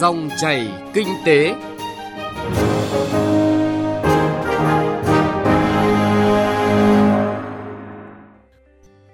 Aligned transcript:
Dòng 0.00 0.28
chảy 0.40 0.68
kinh 0.94 1.08
tế. 1.24 1.54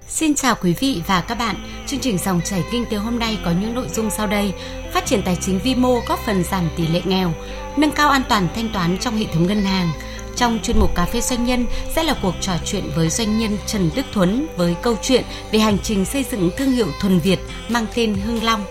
Xin 0.08 0.34
chào 0.34 0.54
quý 0.62 0.74
vị 0.80 1.02
và 1.06 1.20
các 1.28 1.38
bạn. 1.38 1.56
Chương 1.86 2.00
trình 2.00 2.18
dòng 2.18 2.40
chảy 2.44 2.64
kinh 2.72 2.84
tế 2.90 2.96
hôm 2.96 3.18
nay 3.18 3.38
có 3.44 3.50
những 3.60 3.74
nội 3.74 3.86
dung 3.88 4.10
sau 4.10 4.26
đây. 4.26 4.52
Phát 4.92 5.06
triển 5.06 5.22
tài 5.22 5.36
chính 5.40 5.58
vi 5.58 5.74
mô 5.74 6.00
góp 6.08 6.18
phần 6.26 6.44
giảm 6.44 6.68
tỷ 6.76 6.86
lệ 6.86 7.02
nghèo, 7.04 7.32
nâng 7.76 7.90
cao 7.90 8.08
an 8.10 8.22
toàn 8.28 8.48
thanh 8.54 8.68
toán 8.68 8.98
trong 8.98 9.16
hệ 9.16 9.24
thống 9.34 9.46
ngân 9.46 9.62
hàng. 9.62 9.90
Trong 10.36 10.58
chuyên 10.62 10.78
mục 10.78 10.94
Cà 10.94 11.06
phê 11.06 11.20
Doanh 11.20 11.44
nhân 11.44 11.66
sẽ 11.94 12.02
là 12.02 12.14
cuộc 12.22 12.34
trò 12.40 12.52
chuyện 12.64 12.84
với 12.96 13.10
doanh 13.10 13.38
nhân 13.38 13.58
Trần 13.66 13.90
Đức 13.94 14.06
Thuấn 14.12 14.46
với 14.56 14.76
câu 14.82 14.96
chuyện 15.02 15.24
về 15.52 15.58
hành 15.58 15.78
trình 15.82 16.04
xây 16.04 16.24
dựng 16.30 16.50
thương 16.56 16.72
hiệu 16.72 16.86
thuần 17.00 17.18
Việt 17.18 17.38
mang 17.68 17.86
tên 17.94 18.14
Hưng 18.14 18.44
Long. 18.44 18.64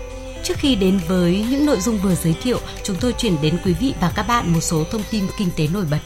Trước 0.44 0.58
khi 0.58 0.76
đến 0.76 1.00
với 1.08 1.46
những 1.50 1.66
nội 1.66 1.80
dung 1.80 1.98
vừa 1.98 2.16
giới 2.16 2.34
thiệu, 2.42 2.60
chúng 2.84 2.98
tôi 3.02 3.14
chuyển 3.18 3.42
đến 3.42 3.58
quý 3.66 3.74
vị 3.74 3.94
và 4.02 4.12
các 4.16 4.28
bạn 4.28 4.54
một 4.54 4.62
số 4.62 4.84
thông 4.92 5.02
tin 5.12 5.28
kinh 5.38 5.50
tế 5.58 5.68
nổi 5.68 5.86
bật. 5.92 6.00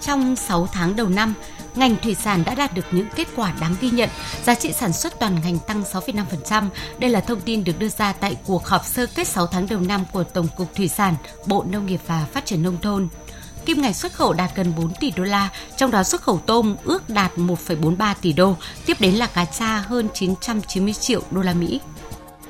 Trong 0.00 0.36
6 0.36 0.66
tháng 0.72 0.96
đầu 0.96 1.08
năm, 1.08 1.34
ngành 1.74 1.96
thủy 2.02 2.14
sản 2.14 2.42
đã 2.46 2.54
đạt 2.54 2.74
được 2.74 2.84
những 2.90 3.06
kết 3.16 3.28
quả 3.36 3.54
đáng 3.60 3.74
ghi 3.80 3.90
nhận, 3.90 4.08
giá 4.44 4.54
trị 4.54 4.72
sản 4.72 4.92
xuất 4.92 5.20
toàn 5.20 5.40
ngành 5.44 5.58
tăng 5.66 5.82
6,5%. 5.82 6.68
Đây 6.98 7.10
là 7.10 7.20
thông 7.20 7.40
tin 7.40 7.64
được 7.64 7.78
đưa 7.78 7.88
ra 7.88 8.12
tại 8.12 8.36
cuộc 8.44 8.66
họp 8.66 8.84
sơ 8.84 9.06
kết 9.06 9.26
6 9.26 9.46
tháng 9.46 9.66
đầu 9.68 9.80
năm 9.80 10.04
của 10.12 10.24
Tổng 10.24 10.48
cục 10.56 10.74
Thủy 10.74 10.88
sản, 10.88 11.14
Bộ 11.46 11.64
Nông 11.70 11.86
nghiệp 11.86 12.00
và 12.06 12.26
Phát 12.32 12.46
triển 12.46 12.62
nông 12.62 12.80
thôn. 12.82 13.08
Kim 13.66 13.82
ngạch 13.82 13.96
xuất 13.96 14.12
khẩu 14.12 14.32
đạt 14.32 14.50
gần 14.56 14.72
4 14.76 14.94
tỷ 15.00 15.10
đô 15.10 15.24
la, 15.24 15.48
trong 15.76 15.90
đó 15.90 16.02
xuất 16.02 16.22
khẩu 16.22 16.40
tôm 16.46 16.76
ước 16.84 17.10
đạt 17.10 17.32
1,43 17.36 18.14
tỷ 18.22 18.32
đô, 18.32 18.56
tiếp 18.86 19.00
đến 19.00 19.14
là 19.14 19.26
cá 19.26 19.44
tra 19.44 19.78
hơn 19.78 20.08
990 20.14 20.94
triệu 20.94 21.22
đô 21.30 21.42
la 21.42 21.52
Mỹ. 21.52 21.80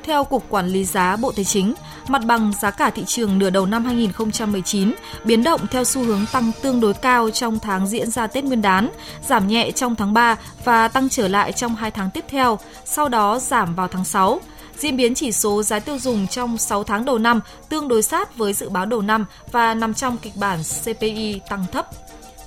Theo 0.04 0.24
Cục 0.24 0.44
Quản 0.48 0.68
lý 0.68 0.84
giá 0.84 1.16
Bộ 1.16 1.32
Tài 1.32 1.44
chính, 1.44 1.74
mặt 2.08 2.22
bằng 2.24 2.52
giá 2.60 2.70
cả 2.70 2.90
thị 2.90 3.02
trường 3.06 3.38
nửa 3.38 3.50
đầu 3.50 3.66
năm 3.66 3.84
2019 3.84 4.94
biến 5.24 5.44
động 5.44 5.60
theo 5.70 5.84
xu 5.84 6.02
hướng 6.02 6.26
tăng 6.32 6.52
tương 6.62 6.80
đối 6.80 6.94
cao 6.94 7.30
trong 7.30 7.58
tháng 7.58 7.86
diễn 7.88 8.10
ra 8.10 8.26
Tết 8.26 8.44
Nguyên 8.44 8.62
đán, 8.62 8.90
giảm 9.28 9.48
nhẹ 9.48 9.70
trong 9.70 9.94
tháng 9.94 10.12
3 10.12 10.36
và 10.64 10.88
tăng 10.88 11.08
trở 11.08 11.28
lại 11.28 11.52
trong 11.52 11.76
2 11.76 11.90
tháng 11.90 12.10
tiếp 12.10 12.24
theo, 12.28 12.58
sau 12.84 13.08
đó 13.08 13.38
giảm 13.38 13.74
vào 13.74 13.88
tháng 13.88 14.04
6. 14.04 14.40
Diễn 14.78 14.96
biến 14.96 15.14
chỉ 15.14 15.32
số 15.32 15.62
giá 15.62 15.78
tiêu 15.78 15.98
dùng 15.98 16.26
trong 16.26 16.58
6 16.58 16.84
tháng 16.84 17.04
đầu 17.04 17.18
năm 17.18 17.40
tương 17.68 17.88
đối 17.88 18.02
sát 18.02 18.36
với 18.36 18.52
dự 18.52 18.68
báo 18.68 18.86
đầu 18.86 19.02
năm 19.02 19.26
và 19.52 19.74
nằm 19.74 19.94
trong 19.94 20.18
kịch 20.18 20.36
bản 20.36 20.58
CPI 20.84 21.40
tăng 21.48 21.64
thấp. 21.72 21.88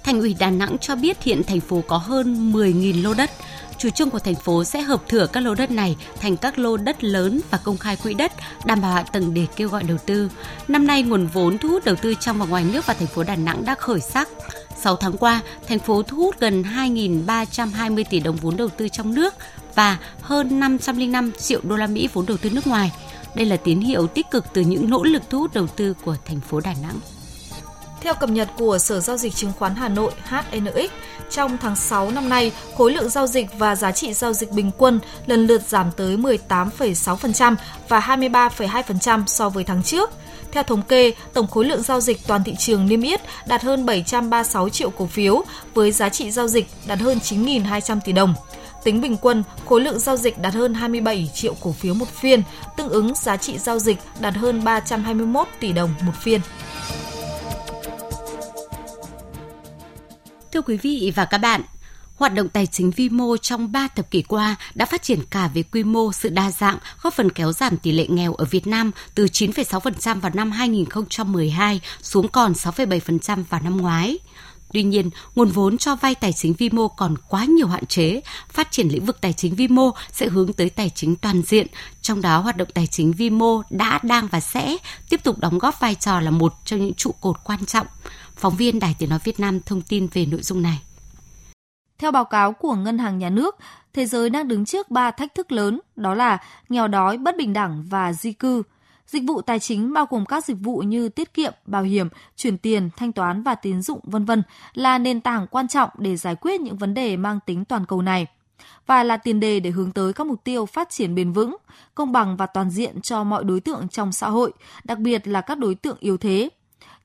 Thành 0.04 0.20
ủy 0.20 0.36
Đà 0.40 0.50
Nẵng 0.50 0.78
cho 0.78 0.96
biết 0.96 1.24
hiện 1.24 1.44
thành 1.44 1.60
phố 1.60 1.84
có 1.88 1.98
hơn 1.98 2.52
10.000 2.54 3.04
lô 3.04 3.14
đất. 3.14 3.32
Chủ 3.78 3.90
trương 3.90 4.10
của 4.10 4.20
thành 4.20 4.36
phố 4.36 4.64
sẽ 4.64 4.82
hợp 4.82 5.08
thửa 5.08 5.28
các 5.34 5.40
lô 5.40 5.56
đất 5.56 5.72
này 5.72 5.96
thành 6.20 6.38
các 6.38 6.60
lô 6.60 6.78
đất 6.78 7.04
lớn 7.04 7.42
và 7.52 7.58
công 7.58 7.78
khai 7.78 7.96
quỹ 7.96 8.14
đất, 8.14 8.32
đảm 8.66 8.82
bảo 8.82 8.92
hạ 8.92 9.04
tầng 9.04 9.34
để 9.34 9.46
kêu 9.56 9.70
gọi 9.70 9.84
đầu 9.84 9.98
tư. 10.06 10.32
Năm 10.68 10.88
nay, 10.88 11.04
nguồn 11.04 11.28
vốn 11.28 11.58
thu 11.58 11.70
hút 11.70 11.86
đầu 11.86 11.96
tư 11.96 12.14
trong 12.20 12.40
và 12.40 12.46
ngoài 12.46 12.64
nước 12.74 12.86
vào 12.86 12.96
thành 13.00 13.08
phố 13.08 13.24
Đà 13.24 13.36
Nẵng 13.36 13.66
đã 13.66 13.76
khởi 13.76 14.00
sắc. 14.00 14.30
6 14.82 14.96
tháng 14.96 15.18
qua, 15.18 15.42
thành 15.68 15.80
phố 15.80 16.04
thu 16.04 16.18
hút 16.18 16.40
gần 16.40 16.64
2.320 16.64 18.04
tỷ 18.10 18.20
đồng 18.20 18.36
vốn 18.36 18.58
đầu 18.58 18.70
tư 18.70 18.88
trong 18.88 19.14
nước 19.14 19.34
và 19.76 19.98
hơn 20.22 20.60
505 20.60 21.32
triệu 21.32 21.60
đô 21.64 21.76
la 21.76 21.88
Mỹ 21.88 22.10
vốn 22.14 22.26
đầu 22.26 22.38
tư 22.38 22.50
nước 22.50 22.68
ngoài. 22.68 22.92
Đây 23.36 23.46
là 23.46 23.58
tín 23.58 23.80
hiệu 23.80 24.08
tích 24.08 24.32
cực 24.32 24.46
từ 24.54 24.62
những 24.62 24.90
nỗ 24.90 25.04
lực 25.04 25.22
thu 25.30 25.40
hút 25.40 25.54
đầu 25.54 25.68
tư 25.68 25.94
của 26.06 26.16
thành 26.26 26.40
phố 26.40 26.60
Đà 26.60 26.74
Nẵng. 26.82 27.00
Theo 28.02 28.14
cập 28.14 28.30
nhật 28.30 28.50
của 28.58 28.78
Sở 28.78 29.00
Giao 29.00 29.18
dịch 29.18 29.36
Chứng 29.36 29.52
khoán 29.60 29.76
Hà 29.76 29.90
Nội 29.90 30.12
HNX, 30.24 30.92
trong 31.30 31.58
tháng 31.58 31.76
6 31.76 32.12
năm 32.12 32.30
nay, 32.30 32.52
khối 32.78 32.92
lượng 32.92 33.10
giao 33.10 33.28
dịch 33.28 33.48
và 33.58 33.76
giá 33.76 33.92
trị 33.92 34.14
giao 34.14 34.34
dịch 34.34 34.52
bình 34.52 34.72
quân 34.78 35.00
lần 35.26 35.48
lượt 35.48 35.62
giảm 35.68 35.92
tới 35.92 36.18
18,6% 36.18 37.56
và 37.90 38.00
23,2% 38.00 39.24
so 39.28 39.50
với 39.50 39.64
tháng 39.64 39.84
trước. 39.84 40.10
Theo 40.52 40.64
thống 40.64 40.82
kê, 40.82 41.14
tổng 41.34 41.48
khối 41.48 41.66
lượng 41.66 41.84
giao 41.84 42.02
dịch 42.02 42.28
toàn 42.28 42.44
thị 42.44 42.56
trường 42.60 42.86
niêm 42.86 43.02
yết 43.02 43.22
đạt 43.48 43.62
hơn 43.62 43.86
736 43.86 44.70
triệu 44.70 44.90
cổ 44.90 45.06
phiếu 45.06 45.44
với 45.74 45.92
giá 45.92 46.10
trị 46.10 46.32
giao 46.32 46.48
dịch 46.48 46.68
đạt 46.88 47.00
hơn 47.00 47.20
9.200 47.24 48.00
tỷ 48.06 48.12
đồng. 48.12 48.34
Tính 48.84 49.02
bình 49.02 49.18
quân, 49.22 49.44
khối 49.66 49.82
lượng 49.82 50.00
giao 50.00 50.18
dịch 50.18 50.40
đạt 50.42 50.54
hơn 50.54 50.74
27 50.74 51.32
triệu 51.34 51.56
cổ 51.62 51.72
phiếu 51.72 51.94
một 51.94 52.08
phiên, 52.08 52.44
tương 52.78 52.90
ứng 52.90 53.16
giá 53.16 53.38
trị 53.38 53.58
giao 53.58 53.80
dịch 53.80 53.98
đạt 54.20 54.36
hơn 54.36 54.64
321 54.64 55.48
tỷ 55.60 55.74
đồng 55.74 55.94
một 56.02 56.14
phiên. 56.22 56.42
Thưa 60.52 60.62
quý 60.62 60.78
vị 60.78 61.12
và 61.16 61.26
các 61.26 61.38
bạn, 61.38 61.62
hoạt 62.16 62.34
động 62.34 62.50
tài 62.50 62.68
chính 62.68 62.92
vi 62.92 63.10
mô 63.10 63.38
trong 63.38 63.72
3 63.72 63.88
thập 63.96 64.12
kỷ 64.12 64.22
qua 64.22 64.56
đã 64.76 64.86
phát 64.86 65.04
triển 65.04 65.20
cả 65.30 65.50
về 65.54 65.64
quy 65.64 65.84
mô, 65.84 66.12
sự 66.12 66.30
đa 66.30 66.52
dạng, 66.52 66.78
góp 67.02 67.14
phần 67.14 67.30
kéo 67.30 67.52
giảm 67.52 67.78
tỷ 67.78 67.92
lệ 67.92 68.08
nghèo 68.10 68.34
ở 68.34 68.46
Việt 68.46 68.68
Nam 68.68 68.92
từ 69.16 69.26
9,6% 69.26 70.20
vào 70.20 70.32
năm 70.36 70.52
2012 70.52 71.82
xuống 72.02 72.28
còn 72.28 72.54
6,7% 72.54 73.44
vào 73.50 73.62
năm 73.62 73.78
ngoái. 73.78 74.20
Tuy 74.74 74.84
nhiên, 74.84 75.10
nguồn 75.36 75.50
vốn 75.50 75.78
cho 75.78 75.96
vay 75.96 76.16
tài 76.16 76.34
chính 76.34 76.54
vi 76.54 76.70
mô 76.70 76.88
còn 76.88 77.16
quá 77.30 77.46
nhiều 77.46 77.68
hạn 77.68 77.86
chế. 77.86 78.22
Phát 78.50 78.72
triển 78.72 78.88
lĩnh 78.88 79.06
vực 79.06 79.22
tài 79.22 79.34
chính 79.34 79.56
vi 79.56 79.68
mô 79.68 79.92
sẽ 80.12 80.28
hướng 80.28 80.54
tới 80.54 80.70
tài 80.70 80.90
chính 80.90 81.16
toàn 81.16 81.42
diện, 81.42 81.68
trong 82.02 82.22
đó 82.22 82.40
hoạt 82.40 82.58
động 82.58 82.68
tài 82.74 82.88
chính 82.88 83.12
vi 83.12 83.30
mô 83.30 83.62
đã, 83.70 84.00
đang 84.04 84.28
và 84.28 84.40
sẽ 84.40 84.78
tiếp 85.10 85.24
tục 85.24 85.40
đóng 85.40 85.60
góp 85.60 85.80
vai 85.80 85.96
trò 85.96 86.20
là 86.20 86.32
một 86.32 86.54
trong 86.66 86.80
những 86.80 86.94
trụ 86.94 87.12
cột 87.22 87.36
quan 87.44 87.66
trọng. 87.66 87.88
Phóng 88.36 88.56
viên 88.56 88.80
Đài 88.80 88.96
Tiếng 89.00 89.10
Nói 89.10 89.20
Việt 89.24 89.40
Nam 89.40 89.60
thông 89.60 89.82
tin 89.82 90.08
về 90.14 90.26
nội 90.26 90.42
dung 90.42 90.62
này. 90.62 90.82
Theo 91.98 92.12
báo 92.12 92.26
cáo 92.26 92.54
của 92.54 92.76
Ngân 92.76 92.98
hàng 92.98 93.20
Nhà 93.20 93.30
nước, 93.30 93.56
thế 93.94 94.06
giới 94.06 94.30
đang 94.30 94.48
đứng 94.48 94.66
trước 94.66 94.92
ba 94.92 95.12
thách 95.12 95.36
thức 95.36 95.52
lớn, 95.52 95.80
đó 95.96 96.14
là 96.14 96.38
nghèo 96.70 96.88
đói, 96.88 97.18
bất 97.18 97.38
bình 97.38 97.54
đẳng 97.54 97.84
và 97.90 98.14
di 98.14 98.34
cư. 98.34 98.64
Dịch 99.10 99.24
vụ 99.28 99.42
tài 99.42 99.60
chính 99.60 99.94
bao 99.94 100.06
gồm 100.10 100.26
các 100.26 100.46
dịch 100.46 100.58
vụ 100.60 100.78
như 100.80 101.10
tiết 101.10 101.34
kiệm, 101.34 101.54
bảo 101.66 101.84
hiểm, 101.84 102.10
chuyển 102.36 102.58
tiền, 102.58 102.90
thanh 102.98 103.12
toán 103.12 103.44
và 103.44 103.56
tín 103.56 103.82
dụng 103.82 104.00
vân 104.04 104.26
vân 104.26 104.44
là 104.74 104.98
nền 104.98 105.22
tảng 105.22 105.48
quan 105.48 105.68
trọng 105.68 105.90
để 105.98 106.18
giải 106.18 106.36
quyết 106.36 106.62
những 106.62 106.78
vấn 106.78 106.94
đề 106.94 107.18
mang 107.18 107.40
tính 107.46 107.66
toàn 107.66 107.86
cầu 107.86 108.02
này 108.02 108.28
và 108.86 109.04
là 109.04 109.18
tiền 109.18 109.40
đề 109.40 109.60
để 109.60 109.70
hướng 109.70 109.92
tới 109.92 110.14
các 110.14 110.28
mục 110.28 110.44
tiêu 110.44 110.66
phát 110.66 110.90
triển 110.90 111.16
bền 111.16 111.32
vững, 111.32 111.58
công 111.96 112.12
bằng 112.12 112.38
và 112.38 112.46
toàn 112.46 112.70
diện 112.70 113.02
cho 113.02 113.24
mọi 113.24 113.44
đối 113.44 113.60
tượng 113.60 113.88
trong 113.88 114.12
xã 114.12 114.30
hội, 114.30 114.52
đặc 114.84 115.00
biệt 115.00 115.28
là 115.28 115.42
các 115.42 115.58
đối 115.58 115.76
tượng 115.76 115.98
yếu 116.00 116.18
thế. 116.18 116.50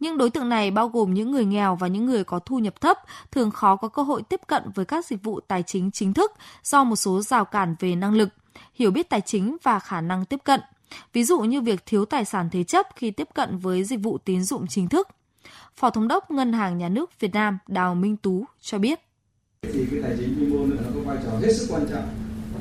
Những 0.01 0.19
đối 0.19 0.31
tượng 0.31 0.49
này 0.49 0.71
bao 0.71 0.89
gồm 0.89 1.15
những 1.15 1.31
người 1.31 1.45
nghèo 1.45 1.77
và 1.77 1.87
những 1.87 2.07
người 2.07 2.25
có 2.25 2.39
thu 2.39 2.59
nhập 2.59 2.81
thấp, 2.81 2.99
thường 3.31 3.51
khó 3.51 3.77
có 3.77 3.89
cơ 3.89 4.03
hội 4.03 4.23
tiếp 4.23 4.41
cận 4.47 4.63
với 4.75 4.85
các 4.85 5.07
dịch 5.07 5.23
vụ 5.23 5.41
tài 5.41 5.63
chính 5.63 5.91
chính 5.91 6.15
thức 6.15 6.33
do 6.65 6.85
một 6.85 6.97
số 6.97 7.23
rào 7.23 7.45
cản 7.45 7.75
về 7.81 7.95
năng 7.95 8.15
lực, 8.15 8.29
hiểu 8.75 8.91
biết 8.91 9.11
tài 9.11 9.21
chính 9.21 9.57
và 9.63 9.79
khả 9.79 10.01
năng 10.01 10.25
tiếp 10.25 10.41
cận. 10.45 10.61
Ví 11.13 11.25
dụ 11.25 11.41
như 11.41 11.61
việc 11.61 11.87
thiếu 11.87 12.05
tài 12.05 12.25
sản 12.25 12.49
thế 12.53 12.65
chấp 12.65 12.87
khi 12.97 13.11
tiếp 13.11 13.29
cận 13.35 13.59
với 13.59 13.85
dịch 13.85 14.01
vụ 14.03 14.19
tín 14.19 14.43
dụng 14.43 14.67
chính 14.67 14.89
thức. 14.89 15.09
Phó 15.77 15.91
Thống 15.91 16.09
đốc 16.09 16.31
Ngân 16.31 16.53
hàng 16.53 16.79
Nhà 16.79 16.89
nước 16.89 17.21
Việt 17.21 17.35
Nam 17.35 17.59
Đào 17.69 17.95
Minh 17.95 18.17
Tú 18.17 18.45
cho 18.61 18.79
biết. 18.79 19.01
Thì 19.63 19.87
cái 19.91 20.03
tài 20.03 20.13
chính 20.19 20.35
vĩ 20.39 20.47
mô 20.47 20.67
nó 20.67 20.77
có 20.95 21.01
vai 21.01 21.17
trò 21.25 21.31
hết 21.39 21.53
sức 21.53 21.67
quan 21.71 21.87
trọng 21.91 22.09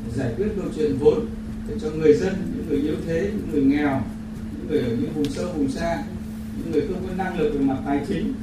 để 0.05 0.11
giải 0.15 0.33
quyết 0.37 0.47
câu 0.55 0.65
chuyện 0.75 0.97
vốn 0.99 1.25
để 1.67 1.75
cho 1.81 1.89
người 1.89 2.13
dân, 2.13 2.51
những 2.55 2.65
người 2.69 2.81
yếu 2.81 2.95
thế, 3.05 3.31
những 3.33 3.51
người 3.51 3.63
nghèo, 3.63 4.01
những 4.51 4.67
người 4.67 4.79
ở 4.79 4.87
những 4.87 5.13
vùng 5.15 5.25
sâu, 5.25 5.53
vùng 5.53 5.71
xa, 5.71 6.03
những 6.57 6.71
người 6.71 6.87
không 6.87 7.07
có 7.07 7.13
năng 7.23 7.39
lực 7.39 7.49
về 7.53 7.59
mặt 7.59 7.77
tài 7.85 7.99
chính, 8.07 8.33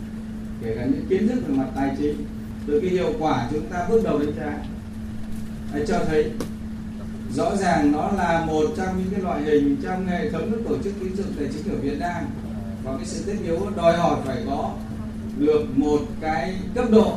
kể 0.62 0.76
cả 0.76 0.84
những 0.84 1.06
kiến 1.08 1.28
thức 1.28 1.42
về 1.47 1.54
mặt 1.54 1.68
tài 1.76 1.97
chính, 1.98 2.24
từ 2.66 2.80
cái 2.80 2.91
hiệu 2.91 3.12
quả 3.18 3.48
chúng 3.52 3.66
ta 3.66 3.86
bước 3.88 4.00
đầu 4.04 4.18
đánh 4.18 4.32
giá 4.36 4.64
cho 5.88 6.04
thấy 6.04 6.30
rõ 7.34 7.56
ràng 7.56 7.92
nó 7.92 8.10
là 8.16 8.44
một 8.46 8.64
trong 8.76 8.98
những 8.98 9.10
cái 9.10 9.20
loại 9.20 9.42
hình 9.42 9.76
trong 9.82 10.06
hệ 10.06 10.30
thống 10.30 10.50
các 10.50 10.60
tổ 10.68 10.74
chức 10.84 10.92
tín 11.00 11.16
dụng 11.16 11.32
tài 11.38 11.48
chính 11.52 11.72
ở 11.72 11.78
Việt 11.82 11.98
Nam. 11.98 12.24
Và 12.84 12.96
cái 12.96 13.06
sự 13.06 13.22
thiết 13.26 13.38
yếu 13.44 13.58
đòi 13.76 13.96
hỏi 13.96 14.20
phải 14.24 14.42
có 14.46 14.74
được 15.38 15.64
một 15.76 16.00
cái 16.20 16.56
cấp 16.74 16.84
độ 16.91 17.16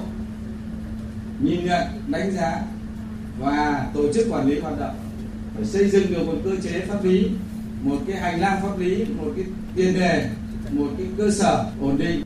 nhìn 1.41 1.65
nhận, 1.65 1.87
đánh 2.07 2.31
giá 2.31 2.61
và 3.39 3.87
tổ 3.93 4.13
chức 4.13 4.27
quản 4.29 4.47
lý 4.47 4.59
hoạt 4.59 4.79
động. 4.79 4.95
Phải 5.55 5.65
xây 5.65 5.89
dựng 5.89 6.13
được 6.13 6.27
một 6.27 6.37
cơ 6.43 6.51
chế 6.63 6.79
pháp 6.79 7.03
lý, 7.03 7.29
một 7.81 7.97
cái 8.07 8.17
hành 8.17 8.39
lang 8.39 8.61
pháp 8.61 8.79
lý, 8.79 9.05
một 9.05 9.31
cái 9.35 9.45
tiền 9.75 9.93
đề, 9.93 10.29
một 10.71 10.87
cái 10.97 11.07
cơ 11.17 11.31
sở 11.31 11.65
ổn 11.81 11.97
định 11.97 12.23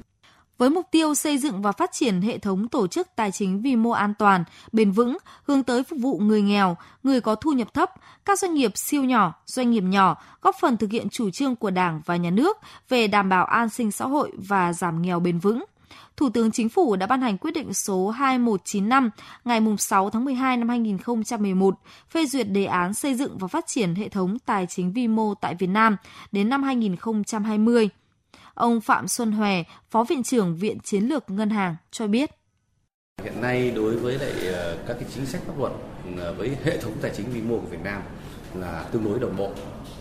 với 0.57 0.69
mục 0.69 0.87
tiêu 0.91 1.15
xây 1.15 1.37
dựng 1.37 1.61
và 1.61 1.71
phát 1.71 1.91
triển 1.91 2.21
hệ 2.21 2.37
thống 2.37 2.67
tổ 2.67 2.87
chức 2.87 3.07
tài 3.15 3.31
chính 3.31 3.61
vi 3.61 3.75
mô 3.75 3.89
an 3.89 4.13
toàn, 4.19 4.43
bền 4.71 4.91
vững, 4.91 5.17
hướng 5.43 5.63
tới 5.63 5.83
phục 5.83 5.99
vụ 5.99 6.19
người 6.19 6.41
nghèo, 6.41 6.77
người 7.03 7.21
có 7.21 7.35
thu 7.35 7.51
nhập 7.51 7.73
thấp, 7.73 7.91
các 8.25 8.39
doanh 8.39 8.53
nghiệp 8.53 8.77
siêu 8.77 9.03
nhỏ, 9.03 9.33
doanh 9.45 9.71
nghiệp 9.71 9.83
nhỏ, 9.83 10.17
góp 10.41 10.55
phần 10.59 10.77
thực 10.77 10.91
hiện 10.91 11.09
chủ 11.09 11.29
trương 11.29 11.55
của 11.55 11.69
Đảng 11.69 12.01
và 12.05 12.15
Nhà 12.15 12.29
nước 12.29 12.57
về 12.89 13.07
đảm 13.07 13.29
bảo 13.29 13.45
an 13.45 13.69
sinh 13.69 13.91
xã 13.91 14.05
hội 14.05 14.31
và 14.37 14.73
giảm 14.73 15.01
nghèo 15.01 15.19
bền 15.19 15.39
vững. 15.39 15.63
Thủ 16.17 16.29
tướng 16.29 16.51
Chính 16.51 16.69
phủ 16.69 16.95
đã 16.95 17.07
ban 17.07 17.21
hành 17.21 17.37
quyết 17.37 17.51
định 17.51 17.73
số 17.73 18.09
2195 18.09 19.09
ngày 19.45 19.61
6 19.77 20.09
tháng 20.09 20.25
12 20.25 20.57
năm 20.57 20.69
2011 20.69 21.75
phê 22.09 22.25
duyệt 22.25 22.49
đề 22.49 22.65
án 22.65 22.93
xây 22.93 23.15
dựng 23.15 23.37
và 23.37 23.47
phát 23.47 23.67
triển 23.67 23.95
hệ 23.95 24.09
thống 24.09 24.39
tài 24.39 24.65
chính 24.65 24.93
vi 24.93 25.07
mô 25.07 25.33
tại 25.33 25.55
Việt 25.55 25.67
Nam 25.67 25.97
đến 26.31 26.49
năm 26.49 26.63
2020. 26.63 27.89
Ông 28.57 28.81
Phạm 28.81 29.07
Xuân 29.07 29.31
Hòe, 29.31 29.63
Phó 29.89 30.03
Viện 30.03 30.23
trưởng 30.23 30.55
Viện 30.55 30.79
Chiến 30.79 31.03
lược 31.03 31.29
Ngân 31.29 31.49
hàng 31.49 31.75
cho 31.91 32.07
biết. 32.07 32.29
Hiện 33.23 33.41
nay 33.41 33.71
đối 33.75 33.95
với 33.95 34.19
lại 34.19 34.53
ờ, 34.53 34.77
các 34.87 34.93
cái 34.99 35.09
chính 35.15 35.25
sách 35.25 35.41
pháp 35.47 35.59
luật 35.59 35.71
ờ, 36.17 36.33
với 36.33 36.57
hệ 36.63 36.77
thống 36.77 36.93
tài 37.01 37.11
chính 37.17 37.25
vĩ 37.31 37.41
mô 37.41 37.59
của 37.59 37.67
Việt 37.67 37.83
Nam 37.83 38.01
là 38.55 38.85
tương 38.91 39.03
đối 39.03 39.19
đồng 39.19 39.37
bộ 39.37 39.51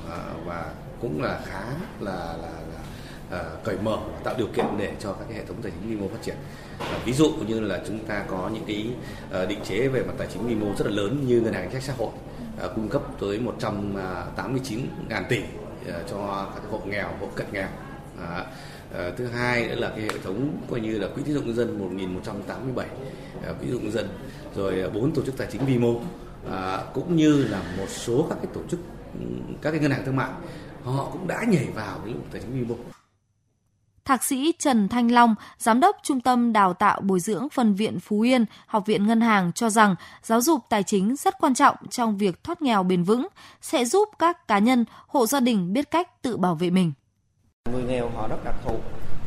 ờ, 0.08 0.34
và 0.44 0.74
cũng 1.00 1.22
là 1.22 1.40
khá 1.44 1.62
là 2.00 2.36
là, 2.42 2.52
là 3.30 3.54
cởi 3.64 3.76
mở 3.82 3.98
tạo 4.24 4.34
điều 4.38 4.46
kiện 4.46 4.66
để 4.78 4.92
cho 5.00 5.12
các 5.12 5.24
cái 5.28 5.38
hệ 5.38 5.44
thống 5.44 5.56
tài 5.62 5.72
chính 5.72 5.90
vi 5.90 5.96
mô 5.96 6.08
phát 6.08 6.22
triển. 6.22 6.36
Ví 7.04 7.12
dụ 7.12 7.32
như 7.46 7.60
là 7.60 7.80
chúng 7.86 8.04
ta 8.04 8.24
có 8.28 8.50
những 8.54 8.64
cái 8.66 8.86
định 9.48 9.60
chế 9.64 9.88
về 9.88 10.02
mặt 10.02 10.14
tài 10.18 10.28
chính 10.32 10.46
vi 10.46 10.54
mô 10.54 10.74
rất 10.78 10.86
là 10.86 10.92
lớn 10.92 11.26
như 11.26 11.40
ngân 11.40 11.52
hàng 11.52 11.70
chính 11.72 11.80
sách 11.80 11.96
xã 11.96 12.04
hội 12.04 12.12
cung 12.74 12.88
cấp 12.88 13.02
tới 13.20 13.40
189 13.40 14.80
à, 14.80 14.84
ngàn 15.08 15.24
tỷ 15.28 15.40
cho 16.10 16.48
các 16.54 16.62
hộ 16.70 16.80
nghèo, 16.86 17.08
hộ 17.20 17.28
cận 17.34 17.46
nghèo. 17.52 17.68
À, 18.20 18.46
à, 18.94 19.10
thứ 19.16 19.26
hai 19.26 19.68
nữa 19.68 19.74
là 19.74 19.88
cái 19.88 20.00
hệ 20.00 20.18
thống 20.24 20.60
coi 20.70 20.80
như 20.80 20.98
là 20.98 21.08
quỹ 21.14 21.22
tín 21.22 21.34
dụng 21.34 21.46
nhân 21.46 21.56
dân 21.56 21.78
1187 21.78 22.88
à, 23.46 23.52
quỹ 23.52 23.66
tín 23.66 23.72
dụng 23.72 23.82
nhân 23.82 23.92
dân 23.92 24.08
rồi 24.56 24.82
à, 24.82 24.88
bốn 24.94 25.12
tổ 25.14 25.22
chức 25.22 25.36
tài 25.36 25.48
chính 25.52 25.66
vi 25.66 25.78
mô 25.78 26.00
à, 26.50 26.84
cũng 26.94 27.16
như 27.16 27.44
là 27.44 27.62
một 27.78 27.88
số 27.88 28.26
các 28.28 28.38
cái 28.42 28.52
tổ 28.54 28.60
chức 28.70 28.80
các 29.62 29.70
cái 29.70 29.80
ngân 29.80 29.90
hàng 29.90 30.02
thương 30.06 30.16
mại 30.16 30.30
họ 30.84 31.08
cũng 31.12 31.26
đã 31.26 31.44
nhảy 31.48 31.68
vào 31.74 31.98
cái 31.98 32.06
lĩnh 32.06 32.16
vực 32.16 32.28
tài 32.32 32.40
chính 32.40 32.52
vi 32.52 32.64
mô. 32.64 32.74
Thạc 34.04 34.24
sĩ 34.24 34.52
Trần 34.58 34.88
Thanh 34.88 35.12
Long, 35.12 35.34
Giám 35.58 35.80
đốc 35.80 35.96
Trung 36.02 36.20
tâm 36.20 36.52
Đào 36.52 36.74
tạo 36.74 37.00
Bồi 37.00 37.20
dưỡng 37.20 37.48
Phân 37.48 37.74
viện 37.74 38.00
Phú 38.00 38.20
Yên, 38.20 38.44
Học 38.66 38.86
viện 38.86 39.06
Ngân 39.06 39.20
hàng 39.20 39.52
cho 39.52 39.70
rằng 39.70 39.94
giáo 40.22 40.40
dục 40.40 40.60
tài 40.68 40.82
chính 40.82 41.16
rất 41.16 41.34
quan 41.40 41.54
trọng 41.54 41.76
trong 41.90 42.16
việc 42.16 42.44
thoát 42.44 42.62
nghèo 42.62 42.82
bền 42.82 43.02
vững, 43.02 43.26
sẽ 43.60 43.84
giúp 43.84 44.08
các 44.18 44.48
cá 44.48 44.58
nhân, 44.58 44.84
hộ 45.06 45.26
gia 45.26 45.40
đình 45.40 45.72
biết 45.72 45.90
cách 45.90 46.22
tự 46.22 46.36
bảo 46.36 46.54
vệ 46.54 46.70
mình. 46.70 46.92
Người 47.72 47.82
nghèo 47.82 48.08
họ 48.08 48.28
rất 48.28 48.44
đặc 48.44 48.54
thù, 48.64 48.74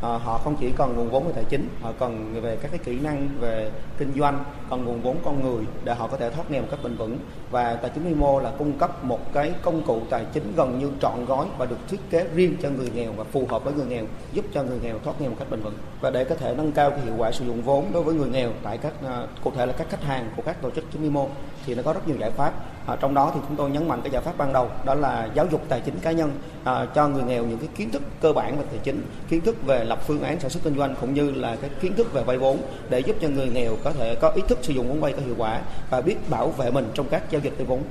à, 0.01 0.09
họ 0.09 0.37
không 0.37 0.55
chỉ 0.59 0.71
cần 0.71 0.95
nguồn 0.95 1.09
vốn 1.09 1.25
về 1.27 1.31
tài 1.35 1.43
chính, 1.49 1.69
họ 1.81 1.91
cần 1.99 2.41
về 2.41 2.57
các 2.61 2.71
cái 2.71 2.79
kỹ 2.83 2.99
năng 2.99 3.29
về 3.39 3.71
kinh 3.97 4.11
doanh, 4.19 4.43
còn 4.69 4.85
nguồn 4.85 5.01
vốn 5.01 5.17
con 5.25 5.43
người 5.43 5.65
để 5.83 5.93
họ 5.93 6.07
có 6.07 6.17
thể 6.17 6.29
thoát 6.29 6.51
nghèo 6.51 6.61
một 6.61 6.67
cách 6.71 6.79
bền 6.83 6.95
vững. 6.95 7.17
Và 7.51 7.75
tài 7.75 7.91
chính 7.95 8.03
vi 8.03 8.13
mô 8.13 8.39
là 8.39 8.51
cung 8.57 8.77
cấp 8.77 9.03
một 9.03 9.33
cái 9.33 9.51
công 9.61 9.81
cụ 9.81 10.01
tài 10.09 10.25
chính 10.33 10.53
gần 10.55 10.79
như 10.79 10.91
trọn 11.01 11.25
gói 11.25 11.45
và 11.57 11.65
được 11.65 11.77
thiết 11.89 11.99
kế 12.09 12.27
riêng 12.35 12.57
cho 12.61 12.69
người 12.69 12.91
nghèo 12.95 13.11
và 13.11 13.23
phù 13.23 13.45
hợp 13.49 13.63
với 13.63 13.73
người 13.73 13.85
nghèo, 13.85 14.05
giúp 14.33 14.45
cho 14.53 14.63
người 14.63 14.79
nghèo 14.83 14.99
thoát 14.99 15.21
nghèo 15.21 15.29
một 15.29 15.35
cách 15.39 15.49
bền 15.51 15.61
vững. 15.61 15.77
Và 16.01 16.09
để 16.09 16.23
có 16.23 16.35
thể 16.35 16.53
nâng 16.57 16.71
cao 16.71 16.89
cái 16.89 16.99
hiệu 16.99 17.13
quả 17.17 17.31
sử 17.31 17.45
dụng 17.45 17.61
vốn 17.61 17.85
đối 17.93 18.03
với 18.03 18.15
người 18.15 18.29
nghèo 18.29 18.49
tại 18.63 18.77
các 18.77 18.93
ờ, 19.03 19.27
cụ 19.43 19.51
thể 19.55 19.65
là 19.65 19.73
các 19.73 19.89
khách 19.89 20.03
hàng 20.03 20.29
của 20.35 20.41
các 20.41 20.61
tổ 20.61 20.71
chức 20.71 20.91
chứng 20.91 21.01
vi 21.01 21.09
mô 21.09 21.27
thì 21.65 21.75
nó 21.75 21.83
có 21.83 21.93
rất 21.93 22.07
nhiều 22.07 22.17
giải 22.19 22.31
pháp 22.31 22.53
À, 22.89 22.95
trong 22.95 23.13
đó 23.13 23.31
thì 23.33 23.39
chúng 23.47 23.57
tôi 23.57 23.69
nhấn 23.69 23.87
mạnh 23.87 23.99
cái 24.03 24.11
giải 24.11 24.21
pháp 24.21 24.37
ban 24.37 24.53
đầu 24.53 24.69
đó 24.85 24.93
là 24.93 25.29
giáo 25.33 25.45
dục 25.51 25.65
tài 25.69 25.81
chính 25.81 25.99
cá 25.99 26.11
nhân 26.11 26.31
à, 26.63 26.85
cho 26.95 27.07
người 27.07 27.23
nghèo 27.23 27.45
những 27.45 27.59
cái 27.59 27.67
kiến 27.75 27.91
thức 27.91 28.01
cơ 28.21 28.33
bản 28.33 28.57
về 28.57 28.65
tài 28.69 28.79
chính, 28.83 29.01
kiến 29.29 29.41
thức 29.41 29.55
về 29.65 29.83
lập 29.83 29.99
phương 30.07 30.21
án 30.21 30.39
sản 30.39 30.49
xuất 30.49 30.63
kinh 30.63 30.77
doanh 30.77 30.95
cũng 31.01 31.13
như 31.13 31.31
là 31.31 31.55
cái 31.61 31.69
kiến 31.81 31.95
thức 31.95 32.13
về 32.13 32.23
vay 32.23 32.37
vốn 32.37 32.61
để 32.89 32.99
giúp 32.99 33.15
cho 33.21 33.29
người 33.29 33.49
nghèo 33.49 33.75
có 33.83 33.91
thể 33.91 34.15
có 34.21 34.29
ý 34.29 34.41
thức 34.47 34.59
sử 34.61 34.73
dụng 34.73 34.87
vốn 34.89 35.01
vay 35.01 35.13
có 35.13 35.21
hiệu 35.25 35.35
quả 35.37 35.61
và 35.89 36.01
biết 36.01 36.29
bảo 36.29 36.49
vệ 36.49 36.71
mình 36.71 36.91
trong 36.93 37.07
các 37.09 37.23
giao 37.31 37.41
dịch 37.41 37.53
vay 37.57 37.65
vốn. 37.65 37.83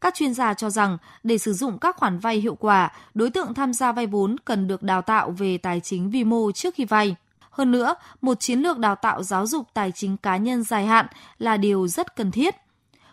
Các 0.00 0.14
chuyên 0.14 0.34
gia 0.34 0.54
cho 0.54 0.70
rằng 0.70 0.98
để 1.22 1.38
sử 1.38 1.52
dụng 1.52 1.78
các 1.78 1.96
khoản 1.96 2.18
vay 2.18 2.36
hiệu 2.36 2.54
quả, 2.60 2.92
đối 3.14 3.30
tượng 3.30 3.54
tham 3.54 3.72
gia 3.72 3.92
vay 3.92 4.06
vốn 4.06 4.36
cần 4.44 4.68
được 4.68 4.82
đào 4.82 5.02
tạo 5.02 5.30
về 5.30 5.58
tài 5.58 5.80
chính 5.80 6.10
vi 6.10 6.24
mô 6.24 6.52
trước 6.52 6.74
khi 6.74 6.84
vay. 6.84 7.16
Hơn 7.50 7.70
nữa, 7.70 7.94
một 8.20 8.40
chiến 8.40 8.60
lược 8.60 8.78
đào 8.78 8.94
tạo 8.94 9.22
giáo 9.22 9.46
dục 9.46 9.66
tài 9.74 9.92
chính 9.92 10.16
cá 10.16 10.36
nhân 10.36 10.62
dài 10.62 10.86
hạn 10.86 11.06
là 11.38 11.56
điều 11.56 11.88
rất 11.88 12.16
cần 12.16 12.30
thiết– 12.30 12.54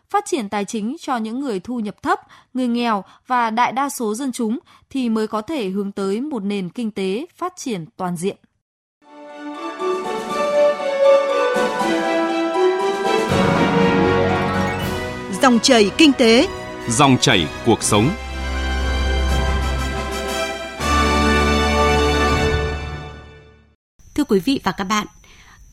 phát 0.09 0.25
triển 0.25 0.49
tài 0.49 0.65
chính 0.65 0.95
cho 0.99 1.17
những 1.17 1.39
người 1.39 1.59
thu 1.59 1.79
nhập 1.79 2.03
thấp, 2.03 2.19
người 2.53 2.67
nghèo 2.67 3.03
và 3.27 3.49
đại 3.49 3.71
đa 3.71 3.89
số 3.89 4.15
dân 4.15 4.31
chúng 4.31 4.59
thì 4.89 5.09
mới 5.09 5.27
có 5.27 5.41
thể 5.41 5.69
hướng 5.69 5.91
tới 5.91 6.21
một 6.21 6.43
nền 6.43 6.69
kinh 6.69 6.91
tế 6.91 7.25
phát 7.35 7.53
triển 7.57 7.85
toàn 7.97 8.17
diện. 8.17 8.37
Dòng 15.41 15.59
chảy 15.59 15.91
kinh 15.97 16.13
tế, 16.13 16.47
dòng 16.89 17.17
chảy 17.21 17.47
cuộc 17.65 17.83
sống. 17.83 18.09
Thưa 24.15 24.23
quý 24.23 24.39
vị 24.39 24.59
và 24.63 24.71
các 24.71 24.83
bạn, 24.83 25.07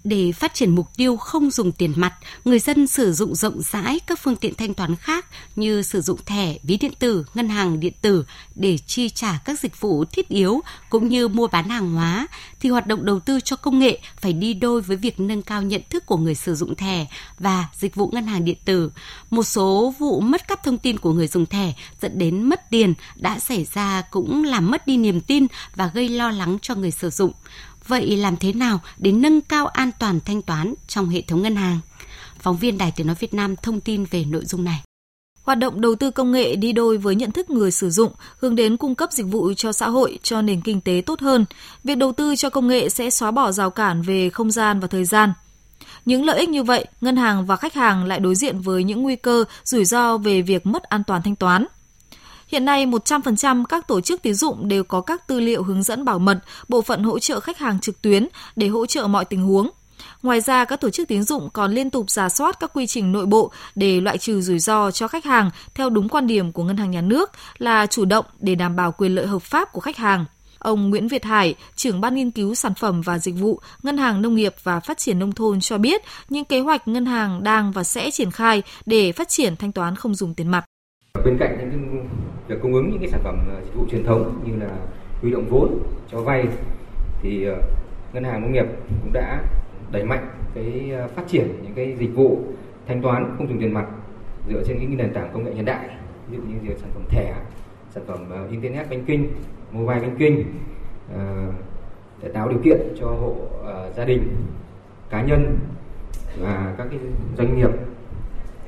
để 0.05 0.33
phát 0.33 0.55
triển 0.55 0.75
mục 0.75 0.87
tiêu 0.97 1.17
không 1.17 1.51
dùng 1.51 1.73
tiền 1.73 1.93
mặt, 1.97 2.15
người 2.45 2.59
dân 2.59 2.87
sử 2.87 3.13
dụng 3.13 3.35
rộng 3.35 3.63
rãi 3.63 4.01
các 4.07 4.19
phương 4.23 4.37
tiện 4.37 4.55
thanh 4.55 4.75
toán 4.75 4.97
khác 4.97 5.27
như 5.57 5.83
sử 5.83 6.01
dụng 6.01 6.19
thẻ, 6.27 6.59
ví 6.63 6.77
điện 6.77 6.93
tử, 6.99 7.25
ngân 7.35 7.49
hàng 7.49 7.81
điện 7.81 7.93
tử 8.01 8.25
để 8.55 8.79
chi 8.79 9.09
trả 9.09 9.39
các 9.45 9.61
dịch 9.61 9.81
vụ 9.81 10.05
thiết 10.05 10.29
yếu 10.29 10.61
cũng 10.91 11.09
như 11.09 11.29
mua 11.29 11.47
bán 11.47 11.69
hàng 11.69 11.93
hóa, 11.93 12.27
thì 12.61 12.69
hoạt 12.69 12.87
động 12.87 13.05
đầu 13.05 13.21
tư 13.21 13.41
cho 13.41 13.57
công 13.57 13.79
nghệ 13.79 13.99
phải 14.21 14.33
đi 14.33 14.55
đôi 14.55 14.81
với 14.81 14.97
việc 14.97 15.21
nâng 15.21 15.43
cao 15.43 15.63
nhận 15.63 15.83
thức 15.91 16.07
của 16.07 16.17
người 16.17 16.35
sử 16.35 16.55
dụng 16.55 16.75
thẻ 16.75 17.07
và 17.39 17.69
dịch 17.73 17.95
vụ 17.95 18.11
ngân 18.13 18.27
hàng 18.27 18.45
điện 18.45 18.59
tử. 18.65 18.93
Một 19.31 19.43
số 19.43 19.95
vụ 19.99 20.21
mất 20.21 20.49
cắp 20.49 20.63
thông 20.65 20.79
tin 20.79 20.99
của 20.99 21.13
người 21.13 21.27
dùng 21.27 21.47
thẻ 21.47 21.73
dẫn 22.03 22.19
đến 22.19 22.43
mất 22.43 22.71
tiền 22.71 22.95
đã 23.17 23.39
xảy 23.39 23.67
ra 23.75 24.03
cũng 24.11 24.45
làm 24.45 24.71
mất 24.71 24.87
đi 24.87 24.97
niềm 24.97 25.21
tin 25.21 25.47
và 25.77 25.91
gây 25.95 26.09
lo 26.09 26.31
lắng 26.31 26.59
cho 26.63 26.75
người 26.75 26.91
sử 26.91 27.11
dụng. 27.11 27.33
Vậy 27.89 28.17
làm 28.17 28.37
thế 28.37 28.53
nào 28.53 28.81
để 28.99 29.13
nâng 29.13 29.41
cao 29.41 29.67
an 29.67 29.91
toàn 29.99 30.21
thanh 30.25 30.43
toán 30.43 30.75
trong 30.89 31.09
hệ 31.09 31.23
thống 31.23 31.43
ngân 31.43 31.57
hàng? 31.57 31.81
Phóng 32.39 32.57
viên 32.57 32.79
Đài 32.79 32.93
Tiếng 32.97 33.07
Nói 33.07 33.17
Việt 33.21 33.35
Nam 33.35 33.57
thông 33.57 33.81
tin 33.81 34.05
về 34.05 34.25
nội 34.25 34.45
dung 34.45 34.65
này. 34.65 34.81
Hoạt 35.43 35.59
động 35.59 35.81
đầu 35.81 35.95
tư 35.95 36.11
công 36.11 36.33
nghệ 36.33 36.57
đi 36.57 36.73
đôi 36.73 36.99
với 36.99 37.15
nhận 37.15 37.31
thức 37.33 37.51
người 37.51 37.71
sử 37.71 37.91
dụng, 37.91 38.13
hướng 38.39 38.57
đến 38.57 38.77
cung 38.77 38.95
cấp 38.95 39.13
dịch 39.13 39.27
vụ 39.27 39.53
cho 39.57 39.73
xã 39.73 39.89
hội, 39.89 40.19
cho 40.23 40.43
nền 40.43 40.61
kinh 40.61 40.81
tế 40.81 41.03
tốt 41.07 41.21
hơn. 41.21 41.45
Việc 41.85 41.95
đầu 41.95 42.13
tư 42.13 42.37
cho 42.37 42.51
công 42.51 42.69
nghệ 42.69 42.89
sẽ 42.89 43.11
xóa 43.11 43.31
bỏ 43.31 43.53
rào 43.53 43.71
cản 43.71 44.03
về 44.03 44.31
không 44.31 44.51
gian 44.51 44.81
và 44.81 44.87
thời 44.87 45.05
gian. 45.05 45.33
Những 46.05 46.25
lợi 46.25 46.39
ích 46.39 46.49
như 46.49 46.63
vậy, 46.63 46.87
ngân 47.01 47.17
hàng 47.17 47.47
và 47.47 47.57
khách 47.57 47.75
hàng 47.75 48.05
lại 48.05 48.21
đối 48.21 48.35
diện 48.35 48.61
với 48.61 48.85
những 48.85 49.03
nguy 49.03 49.17
cơ, 49.17 49.45
rủi 49.65 49.85
ro 49.85 50.19
về 50.19 50.43
việc 50.43 50.67
mất 50.67 50.83
an 50.83 51.05
toàn 51.05 51.23
thanh 51.23 51.37
toán. 51.37 51.67
Hiện 52.49 52.65
nay, 52.65 52.87
100% 52.87 53.65
các 53.65 53.89
tổ 53.89 54.01
chức 54.01 54.23
tín 54.23 54.35
dụng 54.35 54.69
đều 54.69 54.85
có 54.85 55.01
các 55.01 55.27
tư 55.27 55.41
liệu 55.41 55.63
hướng 55.63 55.83
dẫn 55.83 56.05
bảo 56.05 56.19
mật, 56.19 56.39
bộ 56.69 56.83
phận 56.83 57.03
hỗ 57.03 57.19
trợ 57.19 57.41
khách 57.41 57.59
hàng 57.59 57.81
trực 57.81 58.03
tuyến 58.03 58.29
để 58.57 58.69
hỗ 58.69 58.87
trợ 58.87 59.07
mọi 59.07 59.25
tình 59.25 59.43
huống. 59.43 59.71
Ngoài 60.23 60.41
ra, 60.41 60.65
các 60.65 60.81
tổ 60.81 60.91
chức 60.91 61.09
tín 61.09 61.23
dụng 61.23 61.49
còn 61.53 61.73
liên 61.73 61.91
tục 61.91 62.11
giả 62.11 62.29
soát 62.29 62.61
các 62.61 62.71
quy 62.75 62.87
trình 62.87 63.13
nội 63.13 63.27
bộ 63.27 63.53
để 63.75 64.01
loại 64.01 64.19
trừ 64.19 64.41
rủi 64.41 64.59
ro 64.59 64.91
cho 64.91 65.09
khách 65.09 65.25
hàng 65.25 65.51
theo 65.75 65.91
đúng 65.91 66.09
quan 66.09 66.27
điểm 66.27 66.53
của 66.53 66.63
Ngân 66.63 66.77
hàng 66.77 66.91
Nhà 66.91 67.01
nước 67.01 67.31
là 67.59 67.87
chủ 67.87 68.05
động 68.05 68.25
để 68.41 68.55
đảm 68.55 68.77
bảo 68.77 68.93
quyền 68.93 69.15
lợi 69.15 69.27
hợp 69.27 69.43
pháp 69.43 69.73
của 69.73 69.81
khách 69.81 69.97
hàng. 69.97 70.25
Ông 70.59 70.91
Nguyễn 70.91 71.09
Việt 71.09 71.25
Hải, 71.25 71.55
trưởng 71.77 72.01
ban 72.01 72.15
nghiên 72.15 72.31
cứu 72.31 72.55
sản 72.55 72.75
phẩm 72.75 73.01
và 73.01 73.19
dịch 73.19 73.35
vụ 73.35 73.61
Ngân 73.83 73.99
hàng 73.99 74.23
Nông 74.23 74.35
nghiệp 74.35 74.55
và 74.63 74.81
Phát 74.81 74.99
triển 74.99 75.19
Nông 75.19 75.33
thôn 75.33 75.61
cho 75.61 75.79
biết 75.79 76.03
những 76.29 76.45
kế 76.45 76.61
hoạch 76.61 76.89
ngân 76.89 77.07
hàng 77.07 77.43
đang 77.43 77.73
và 77.73 77.85
sẽ 77.85 78.11
triển 78.11 78.31
khai 78.31 78.63
để 78.87 79.13
phát 79.13 79.29
triển 79.29 79.57
thanh 79.57 79.73
toán 79.73 79.97
không 79.97 80.15
dùng 80.15 80.35
tiền 80.35 80.49
mặt. 80.49 80.65
Bên 81.25 81.37
cạnh 81.41 81.59
những 81.59 82.09
việc 82.49 82.59
cung 82.63 82.75
ứng 82.75 82.91
những 82.91 83.01
cái 83.01 83.09
sản 83.09 83.21
phẩm 83.25 83.39
ờ, 83.49 83.61
dịch 83.65 83.75
vụ 83.75 83.85
truyền 83.91 84.05
thống 84.05 84.41
như 84.45 84.65
là 84.65 84.71
huy 85.21 85.31
động 85.31 85.47
vốn 85.49 85.79
cho 86.11 86.21
vay 86.21 86.47
thì 87.23 87.45
ờ, 87.45 87.57
ngân 88.13 88.25
hàng 88.25 88.43
nông 88.43 88.53
nghiệp 88.53 88.67
cũng 89.03 89.13
đã 89.13 89.43
đẩy 89.93 90.05
mạnh 90.05 90.29
cái 90.55 90.91
ờ, 90.91 91.09
phát 91.09 91.23
triển 91.29 91.49
những 91.63 91.75
cái 91.75 91.97
dịch 91.99 92.15
vụ 92.15 92.39
thanh 92.87 93.03
toán 93.03 93.35
không 93.39 93.49
dùng 93.49 93.61
tiền 93.61 93.75
mặt 93.75 93.87
dựa 94.49 94.63
trên 94.67 94.79
những 94.79 94.97
nền 94.97 95.13
tảng 95.13 95.31
công 95.33 95.45
nghệ 95.45 95.55
hiện 95.55 95.65
đại, 95.65 95.89
ví 96.31 96.37
dụ 96.37 96.43
như 96.43 96.55
việc 96.63 96.79
sản 96.79 96.91
phẩm 96.95 97.03
thẻ, 97.09 97.35
sản 97.91 98.05
phẩm 98.07 98.51
internet 98.51 98.91
banking, 98.91 99.25
mobile 99.73 100.01
banking 100.01 100.43
để 102.23 102.29
tạo 102.35 102.49
điều 102.49 102.59
kiện 102.65 102.81
cho 103.01 103.07
hộ 103.07 103.37
gia 103.97 104.05
đình, 104.05 104.37
cá 105.11 105.23
nhân 105.23 105.59
và 106.41 106.75
các 106.79 106.87
cái 106.91 106.99
doanh 107.39 107.57
nghiệp 107.57 107.71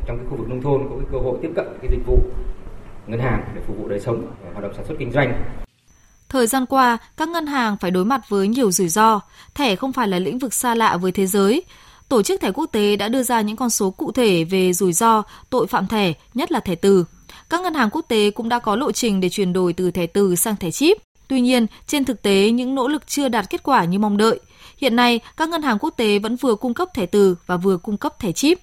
trong 0.06 0.16
cái 0.16 0.26
khu 0.30 0.36
vực 0.36 0.48
nông 0.48 0.62
thôn 0.62 0.82
có 0.90 0.96
cái 0.96 1.06
cơ 1.12 1.18
hội 1.18 1.38
tiếp 1.42 1.50
cận 1.56 1.66
cái 1.82 1.90
dịch 1.90 2.06
vụ 2.06 2.18
ngân 3.06 3.20
hàng 3.20 3.52
để 3.54 3.60
phục 3.66 3.76
vụ 3.78 3.88
đời 3.88 4.00
sống 4.00 4.26
và 4.42 4.50
hoạt 4.52 4.62
động 4.62 4.72
sản 4.76 4.84
xuất 4.88 4.94
kinh 4.98 5.12
doanh. 5.12 5.44
Thời 6.28 6.46
gian 6.46 6.66
qua, 6.66 6.98
các 7.16 7.28
ngân 7.28 7.46
hàng 7.46 7.76
phải 7.80 7.90
đối 7.90 8.04
mặt 8.04 8.20
với 8.28 8.48
nhiều 8.48 8.70
rủi 8.70 8.88
ro. 8.88 9.20
Thẻ 9.54 9.76
không 9.76 9.92
phải 9.92 10.08
là 10.08 10.18
lĩnh 10.18 10.38
vực 10.38 10.54
xa 10.54 10.74
lạ 10.74 10.96
với 10.96 11.12
thế 11.12 11.26
giới. 11.26 11.62
Tổ 12.08 12.22
chức 12.22 12.40
thẻ 12.40 12.50
quốc 12.52 12.66
tế 12.66 12.96
đã 12.96 13.08
đưa 13.08 13.22
ra 13.22 13.40
những 13.40 13.56
con 13.56 13.70
số 13.70 13.90
cụ 13.90 14.12
thể 14.12 14.44
về 14.44 14.72
rủi 14.72 14.92
ro, 14.92 15.22
tội 15.50 15.66
phạm 15.66 15.86
thẻ, 15.86 16.12
nhất 16.34 16.52
là 16.52 16.60
thẻ 16.60 16.74
từ. 16.74 17.04
Các 17.50 17.60
ngân 17.60 17.74
hàng 17.74 17.90
quốc 17.90 18.04
tế 18.08 18.30
cũng 18.30 18.48
đã 18.48 18.58
có 18.58 18.76
lộ 18.76 18.92
trình 18.92 19.20
để 19.20 19.28
chuyển 19.28 19.52
đổi 19.52 19.72
từ 19.72 19.90
thẻ 19.90 20.06
từ 20.06 20.36
sang 20.36 20.56
thẻ 20.56 20.70
chip. 20.70 20.96
Tuy 21.28 21.40
nhiên, 21.40 21.66
trên 21.86 22.04
thực 22.04 22.22
tế 22.22 22.50
những 22.50 22.74
nỗ 22.74 22.88
lực 22.88 23.06
chưa 23.06 23.28
đạt 23.28 23.50
kết 23.50 23.62
quả 23.62 23.84
như 23.84 23.98
mong 23.98 24.16
đợi. 24.16 24.40
Hiện 24.76 24.96
nay, 24.96 25.20
các 25.36 25.48
ngân 25.48 25.62
hàng 25.62 25.78
quốc 25.78 25.94
tế 25.96 26.18
vẫn 26.18 26.36
vừa 26.36 26.54
cung 26.54 26.74
cấp 26.74 26.88
thẻ 26.94 27.06
từ 27.06 27.36
và 27.46 27.56
vừa 27.56 27.76
cung 27.76 27.96
cấp 27.96 28.18
thẻ 28.18 28.32
chip. 28.32 28.58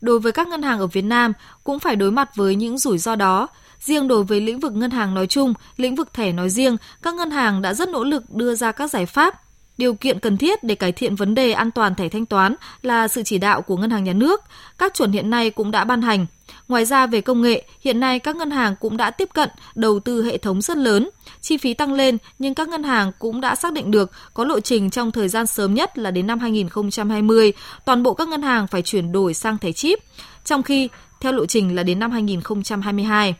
Đối 0.00 0.20
với 0.20 0.32
các 0.32 0.48
ngân 0.48 0.62
hàng 0.62 0.78
ở 0.78 0.86
Việt 0.86 1.04
Nam 1.04 1.32
cũng 1.64 1.78
phải 1.78 1.96
đối 1.96 2.10
mặt 2.10 2.30
với 2.36 2.54
những 2.54 2.78
rủi 2.78 2.98
ro 2.98 3.16
đó. 3.16 3.48
Riêng 3.80 4.08
đối 4.08 4.24
với 4.24 4.40
lĩnh 4.40 4.60
vực 4.60 4.72
ngân 4.72 4.90
hàng 4.90 5.14
nói 5.14 5.26
chung, 5.26 5.54
lĩnh 5.76 5.94
vực 5.94 6.12
thẻ 6.12 6.32
nói 6.32 6.50
riêng, 6.50 6.76
các 7.02 7.14
ngân 7.14 7.30
hàng 7.30 7.62
đã 7.62 7.74
rất 7.74 7.88
nỗ 7.88 8.04
lực 8.04 8.34
đưa 8.34 8.54
ra 8.54 8.72
các 8.72 8.90
giải 8.90 9.06
pháp. 9.06 9.42
Điều 9.78 9.94
kiện 9.94 10.20
cần 10.20 10.36
thiết 10.36 10.64
để 10.64 10.74
cải 10.74 10.92
thiện 10.92 11.14
vấn 11.14 11.34
đề 11.34 11.52
an 11.52 11.70
toàn 11.70 11.94
thẻ 11.94 12.08
thanh 12.08 12.26
toán 12.26 12.54
là 12.82 13.08
sự 13.08 13.22
chỉ 13.22 13.38
đạo 13.38 13.62
của 13.62 13.76
ngân 13.76 13.90
hàng 13.90 14.04
nhà 14.04 14.12
nước. 14.12 14.40
Các 14.78 14.94
chuẩn 14.94 15.12
hiện 15.12 15.30
nay 15.30 15.50
cũng 15.50 15.70
đã 15.70 15.84
ban 15.84 16.02
hành. 16.02 16.26
Ngoài 16.68 16.84
ra 16.84 17.06
về 17.06 17.20
công 17.20 17.42
nghệ, 17.42 17.64
hiện 17.80 18.00
nay 18.00 18.18
các 18.18 18.36
ngân 18.36 18.50
hàng 18.50 18.74
cũng 18.80 18.96
đã 18.96 19.10
tiếp 19.10 19.28
cận 19.34 19.48
đầu 19.74 20.00
tư 20.00 20.24
hệ 20.24 20.38
thống 20.38 20.60
rất 20.60 20.76
lớn. 20.76 21.10
Chi 21.40 21.56
phí 21.56 21.74
tăng 21.74 21.92
lên 21.92 22.18
nhưng 22.38 22.54
các 22.54 22.68
ngân 22.68 22.82
hàng 22.82 23.12
cũng 23.18 23.40
đã 23.40 23.54
xác 23.54 23.72
định 23.72 23.90
được 23.90 24.10
có 24.34 24.44
lộ 24.44 24.60
trình 24.60 24.90
trong 24.90 25.12
thời 25.12 25.28
gian 25.28 25.46
sớm 25.46 25.74
nhất 25.74 25.98
là 25.98 26.10
đến 26.10 26.26
năm 26.26 26.38
2020, 26.38 27.52
toàn 27.84 28.02
bộ 28.02 28.14
các 28.14 28.28
ngân 28.28 28.42
hàng 28.42 28.66
phải 28.66 28.82
chuyển 28.82 29.12
đổi 29.12 29.34
sang 29.34 29.58
thẻ 29.58 29.72
chip, 29.72 29.98
trong 30.44 30.62
khi 30.62 30.88
theo 31.20 31.32
lộ 31.32 31.46
trình 31.46 31.76
là 31.76 31.82
đến 31.82 31.98
năm 31.98 32.10
2022. 32.10 33.34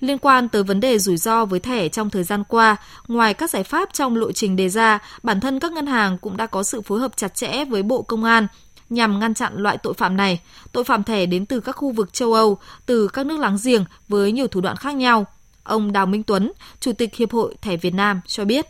Liên 0.00 0.18
quan 0.18 0.48
tới 0.48 0.62
vấn 0.62 0.80
đề 0.80 0.98
rủi 0.98 1.16
ro 1.16 1.44
với 1.44 1.60
thẻ 1.60 1.88
trong 1.88 2.10
thời 2.10 2.24
gian 2.24 2.44
qua, 2.44 2.76
ngoài 3.08 3.34
các 3.34 3.50
giải 3.50 3.64
pháp 3.64 3.88
trong 3.92 4.16
lộ 4.16 4.32
trình 4.32 4.56
đề 4.56 4.68
ra, 4.68 4.98
bản 5.22 5.40
thân 5.40 5.60
các 5.60 5.72
ngân 5.72 5.86
hàng 5.86 6.18
cũng 6.18 6.36
đã 6.36 6.46
có 6.46 6.62
sự 6.62 6.80
phối 6.80 7.00
hợp 7.00 7.16
chặt 7.16 7.34
chẽ 7.34 7.64
với 7.64 7.82
Bộ 7.82 8.02
Công 8.02 8.24
an 8.24 8.46
nhằm 8.90 9.20
ngăn 9.20 9.34
chặn 9.34 9.52
loại 9.56 9.78
tội 9.78 9.94
phạm 9.94 10.16
này. 10.16 10.40
Tội 10.72 10.84
phạm 10.84 11.04
thẻ 11.04 11.26
đến 11.26 11.46
từ 11.46 11.60
các 11.60 11.72
khu 11.72 11.92
vực 11.92 12.12
châu 12.12 12.32
Âu, 12.32 12.58
từ 12.86 13.08
các 13.08 13.26
nước 13.26 13.38
láng 13.38 13.58
giềng 13.64 13.84
với 14.08 14.32
nhiều 14.32 14.46
thủ 14.46 14.60
đoạn 14.60 14.76
khác 14.76 14.94
nhau. 14.94 15.26
Ông 15.62 15.92
Đào 15.92 16.06
Minh 16.06 16.22
Tuấn, 16.22 16.52
Chủ 16.80 16.92
tịch 16.92 17.14
Hiệp 17.16 17.32
hội 17.32 17.54
Thẻ 17.62 17.76
Việt 17.76 17.94
Nam 17.94 18.20
cho 18.26 18.44
biết. 18.44 18.66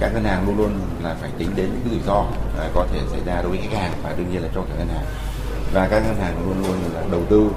Các 0.00 0.10
ngân 0.14 0.24
hàng 0.24 0.46
luôn 0.46 0.58
luôn 0.58 0.70
là 1.02 1.16
phải 1.20 1.30
tính 1.38 1.50
đến 1.56 1.70
những 1.72 1.94
rủi 1.94 2.00
ro 2.06 2.26
à, 2.58 2.70
có 2.74 2.86
thể 2.92 3.00
xảy 3.10 3.20
ra 3.26 3.42
đối 3.42 3.50
với 3.50 3.60
khách 3.62 3.78
hàng 3.78 3.92
và 4.02 4.14
đương 4.18 4.26
nhiên 4.32 4.42
là 4.42 4.48
cho 4.54 4.62
cả 4.62 4.74
ngân 4.78 4.88
hàng. 4.88 5.04
Và 5.74 5.88
các 5.90 6.00
ngân 6.00 6.16
hàng 6.16 6.46
luôn 6.46 6.62
luôn 6.62 6.76
là 6.94 7.04
đầu 7.10 7.22
tư 7.30 7.50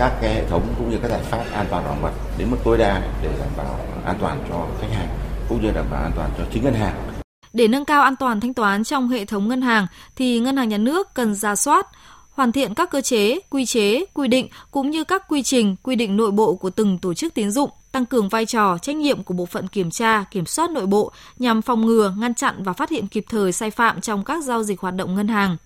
các 0.00 0.12
cái 0.20 0.34
hệ 0.34 0.46
thống 0.46 0.74
cũng 0.78 0.90
như 0.90 0.98
các 1.02 1.08
giải 1.10 1.20
pháp 1.22 1.44
an 1.52 1.66
toàn 1.70 1.84
bảo 1.84 1.96
mật 2.02 2.12
đến 2.38 2.50
mức 2.50 2.56
tối 2.64 2.78
đa 2.78 3.02
để 3.22 3.28
đảm 3.38 3.48
bảo 3.56 3.80
an 4.04 4.16
toàn 4.20 4.44
cho 4.48 4.66
khách 4.80 4.96
hàng 4.96 5.08
cũng 5.48 5.62
như 5.62 5.70
đảm 5.70 5.86
bảo 5.90 6.02
an 6.02 6.12
toàn 6.16 6.30
cho 6.38 6.44
chính 6.52 6.64
ngân 6.64 6.74
hàng. 6.74 6.94
Để 7.52 7.68
nâng 7.68 7.84
cao 7.84 8.02
an 8.02 8.16
toàn 8.16 8.40
thanh 8.40 8.54
toán 8.54 8.84
trong 8.84 9.08
hệ 9.08 9.24
thống 9.24 9.48
ngân 9.48 9.62
hàng 9.62 9.86
thì 10.16 10.40
ngân 10.40 10.56
hàng 10.56 10.68
nhà 10.68 10.78
nước 10.78 11.14
cần 11.14 11.34
ra 11.34 11.56
soát 11.56 11.86
hoàn 12.30 12.52
thiện 12.52 12.74
các 12.74 12.90
cơ 12.90 13.00
chế, 13.00 13.38
quy 13.50 13.66
chế, 13.66 14.04
quy 14.14 14.28
định 14.28 14.48
cũng 14.70 14.90
như 14.90 15.04
các 15.04 15.28
quy 15.28 15.42
trình, 15.42 15.76
quy 15.82 15.96
định 15.96 16.16
nội 16.16 16.30
bộ 16.30 16.54
của 16.54 16.70
từng 16.70 16.98
tổ 16.98 17.14
chức 17.14 17.34
tín 17.34 17.50
dụng, 17.50 17.70
tăng 17.92 18.06
cường 18.06 18.28
vai 18.28 18.46
trò, 18.46 18.78
trách 18.78 18.96
nhiệm 18.96 19.22
của 19.22 19.34
bộ 19.34 19.46
phận 19.46 19.68
kiểm 19.68 19.90
tra, 19.90 20.24
kiểm 20.30 20.46
soát 20.46 20.70
nội 20.70 20.86
bộ 20.86 21.12
nhằm 21.38 21.62
phòng 21.62 21.86
ngừa, 21.86 22.14
ngăn 22.18 22.34
chặn 22.34 22.62
và 22.62 22.72
phát 22.72 22.90
hiện 22.90 23.06
kịp 23.06 23.24
thời 23.28 23.52
sai 23.52 23.70
phạm 23.70 24.00
trong 24.00 24.24
các 24.24 24.44
giao 24.44 24.62
dịch 24.62 24.80
hoạt 24.80 24.94
động 24.94 25.14
ngân 25.14 25.28
hàng 25.28 25.56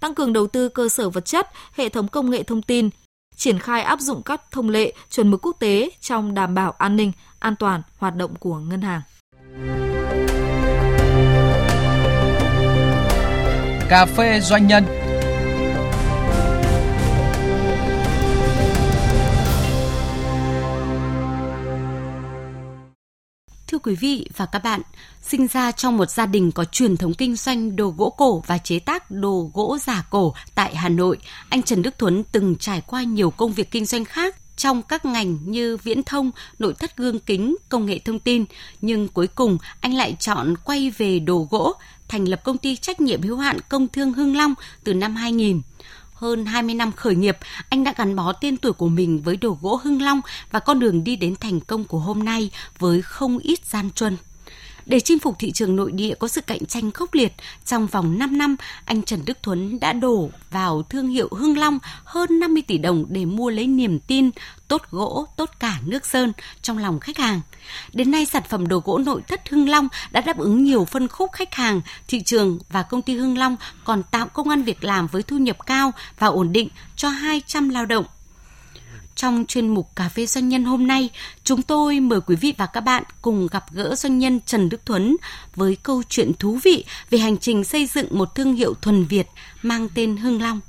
tăng 0.00 0.14
cường 0.14 0.32
đầu 0.32 0.46
tư 0.46 0.68
cơ 0.68 0.88
sở 0.88 1.10
vật 1.10 1.24
chất, 1.24 1.48
hệ 1.72 1.88
thống 1.88 2.08
công 2.08 2.30
nghệ 2.30 2.42
thông 2.42 2.62
tin, 2.62 2.90
triển 3.38 3.58
khai 3.58 3.82
áp 3.82 4.00
dụng 4.00 4.22
các 4.22 4.42
thông 4.50 4.68
lệ, 4.68 4.92
chuẩn 5.10 5.30
mực 5.30 5.46
quốc 5.46 5.56
tế 5.60 5.90
trong 6.00 6.34
đảm 6.34 6.54
bảo 6.54 6.70
an 6.78 6.96
ninh, 6.96 7.12
an 7.38 7.56
toàn 7.56 7.82
hoạt 7.98 8.16
động 8.16 8.34
của 8.34 8.58
ngân 8.58 8.82
hàng. 8.82 9.00
Cà 13.88 14.06
phê 14.06 14.40
doanh 14.40 14.66
nhân 14.66 14.84
quý 23.88 23.94
vị 23.94 24.26
và 24.36 24.46
các 24.46 24.58
bạn, 24.58 24.80
sinh 25.22 25.46
ra 25.46 25.72
trong 25.72 25.96
một 25.96 26.10
gia 26.10 26.26
đình 26.26 26.52
có 26.52 26.64
truyền 26.64 26.96
thống 26.96 27.14
kinh 27.14 27.36
doanh 27.36 27.76
đồ 27.76 27.94
gỗ 27.96 28.10
cổ 28.10 28.42
và 28.46 28.58
chế 28.58 28.78
tác 28.78 29.10
đồ 29.10 29.50
gỗ 29.54 29.78
giả 29.86 30.04
cổ 30.10 30.34
tại 30.54 30.76
Hà 30.76 30.88
Nội, 30.88 31.18
anh 31.48 31.62
Trần 31.62 31.82
Đức 31.82 31.98
Thuấn 31.98 32.24
từng 32.32 32.56
trải 32.56 32.82
qua 32.86 33.02
nhiều 33.02 33.30
công 33.30 33.52
việc 33.52 33.70
kinh 33.70 33.84
doanh 33.84 34.04
khác 34.04 34.36
trong 34.56 34.82
các 34.82 35.04
ngành 35.04 35.38
như 35.44 35.76
viễn 35.76 36.02
thông, 36.02 36.30
nội 36.58 36.74
thất 36.78 36.96
gương 36.96 37.18
kính, 37.18 37.56
công 37.68 37.86
nghệ 37.86 37.98
thông 37.98 38.18
tin, 38.18 38.44
nhưng 38.80 39.08
cuối 39.08 39.26
cùng 39.26 39.58
anh 39.80 39.94
lại 39.94 40.16
chọn 40.20 40.54
quay 40.64 40.90
về 40.90 41.18
đồ 41.18 41.48
gỗ, 41.50 41.72
thành 42.08 42.28
lập 42.28 42.40
công 42.44 42.58
ty 42.58 42.76
trách 42.76 43.00
nhiệm 43.00 43.22
hữu 43.22 43.36
hạn 43.36 43.58
Công 43.68 43.88
Thương 43.88 44.12
Hưng 44.12 44.36
Long 44.36 44.54
từ 44.84 44.94
năm 44.94 45.16
2000 45.16 45.60
hơn 46.18 46.46
20 46.46 46.74
năm 46.74 46.92
khởi 46.92 47.14
nghiệp, 47.14 47.38
anh 47.68 47.84
đã 47.84 47.94
gắn 47.96 48.16
bó 48.16 48.32
tên 48.32 48.56
tuổi 48.56 48.72
của 48.72 48.88
mình 48.88 49.22
với 49.22 49.36
đồ 49.36 49.58
gỗ 49.62 49.80
Hưng 49.84 50.02
Long 50.02 50.20
và 50.50 50.60
con 50.60 50.80
đường 50.80 51.04
đi 51.04 51.16
đến 51.16 51.34
thành 51.40 51.60
công 51.60 51.84
của 51.84 51.98
hôm 51.98 52.24
nay 52.24 52.50
với 52.78 53.02
không 53.02 53.38
ít 53.38 53.66
gian 53.66 53.90
truân. 53.90 54.16
Để 54.88 55.00
chinh 55.00 55.18
phục 55.18 55.38
thị 55.38 55.52
trường 55.52 55.76
nội 55.76 55.92
địa 55.92 56.14
có 56.18 56.28
sự 56.28 56.40
cạnh 56.40 56.66
tranh 56.66 56.90
khốc 56.90 57.14
liệt, 57.14 57.32
trong 57.64 57.86
vòng 57.86 58.18
5 58.18 58.38
năm, 58.38 58.56
anh 58.84 59.02
Trần 59.02 59.20
Đức 59.26 59.38
Thuấn 59.42 59.80
đã 59.80 59.92
đổ 59.92 60.30
vào 60.50 60.82
thương 60.82 61.08
hiệu 61.08 61.28
Hưng 61.30 61.58
Long 61.58 61.78
hơn 62.04 62.40
50 62.40 62.62
tỷ 62.66 62.78
đồng 62.78 63.04
để 63.08 63.24
mua 63.24 63.50
lấy 63.50 63.66
niềm 63.66 63.98
tin 64.00 64.30
tốt 64.68 64.82
gỗ, 64.90 65.26
tốt 65.36 65.50
cả 65.60 65.78
nước 65.84 66.06
sơn 66.06 66.32
trong 66.62 66.78
lòng 66.78 67.00
khách 67.00 67.18
hàng. 67.18 67.40
Đến 67.92 68.10
nay, 68.10 68.26
sản 68.26 68.42
phẩm 68.48 68.68
đồ 68.68 68.82
gỗ 68.84 68.98
nội 68.98 69.22
thất 69.28 69.48
Hưng 69.48 69.68
Long 69.68 69.88
đã 70.10 70.20
đáp 70.20 70.38
ứng 70.38 70.64
nhiều 70.64 70.84
phân 70.84 71.08
khúc 71.08 71.32
khách 71.32 71.54
hàng, 71.54 71.80
thị 72.08 72.22
trường 72.22 72.58
và 72.70 72.82
công 72.82 73.02
ty 73.02 73.14
Hưng 73.14 73.38
Long 73.38 73.56
còn 73.84 74.02
tạo 74.10 74.28
công 74.28 74.48
an 74.48 74.62
việc 74.62 74.84
làm 74.84 75.06
với 75.06 75.22
thu 75.22 75.38
nhập 75.38 75.66
cao 75.66 75.92
và 76.18 76.26
ổn 76.26 76.52
định 76.52 76.68
cho 76.96 77.08
200 77.08 77.68
lao 77.68 77.86
động 77.86 78.04
trong 79.18 79.44
chuyên 79.48 79.68
mục 79.68 79.96
Cà 79.96 80.08
phê 80.08 80.26
Doanh 80.26 80.48
nhân 80.48 80.64
hôm 80.64 80.86
nay, 80.86 81.10
chúng 81.44 81.62
tôi 81.62 82.00
mời 82.00 82.20
quý 82.20 82.36
vị 82.36 82.54
và 82.56 82.66
các 82.66 82.80
bạn 82.80 83.02
cùng 83.22 83.46
gặp 83.50 83.64
gỡ 83.72 83.94
doanh 83.94 84.18
nhân 84.18 84.40
Trần 84.46 84.68
Đức 84.68 84.86
Thuấn 84.86 85.16
với 85.56 85.76
câu 85.82 86.02
chuyện 86.08 86.32
thú 86.38 86.58
vị 86.62 86.84
về 87.10 87.18
hành 87.18 87.38
trình 87.38 87.64
xây 87.64 87.86
dựng 87.86 88.06
một 88.10 88.34
thương 88.34 88.54
hiệu 88.54 88.74
thuần 88.74 89.04
Việt 89.04 89.26
mang 89.62 89.88
tên 89.94 90.16
Hưng 90.16 90.42
Long. 90.42 90.60